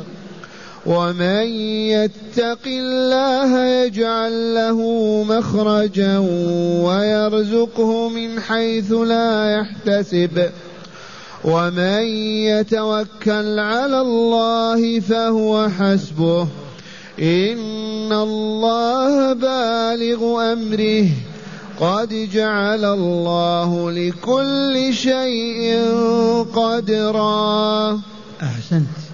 ومن 0.86 1.46
يتق 1.92 2.66
الله 2.66 3.64
يجعل 3.64 4.54
له 4.54 4.78
مخرجا 5.28 6.18
ويرزقه 6.84 8.08
من 8.08 8.40
حيث 8.40 8.92
لا 8.92 9.60
يحتسب. 9.60 10.50
ومن 11.44 12.02
يتوكل 12.48 13.58
على 13.58 14.00
الله 14.00 15.00
فهو 15.00 15.68
حسبه. 15.68 16.48
إن 17.22 18.12
الله 18.12 19.32
بالغ 19.32 20.52
أمره. 20.52 21.08
قد 21.80 22.30
جعل 22.32 22.84
الله 22.84 23.90
لكل 23.90 24.94
شيء 24.94 25.78
قدرا. 26.54 28.00
أحسنت. 28.42 29.07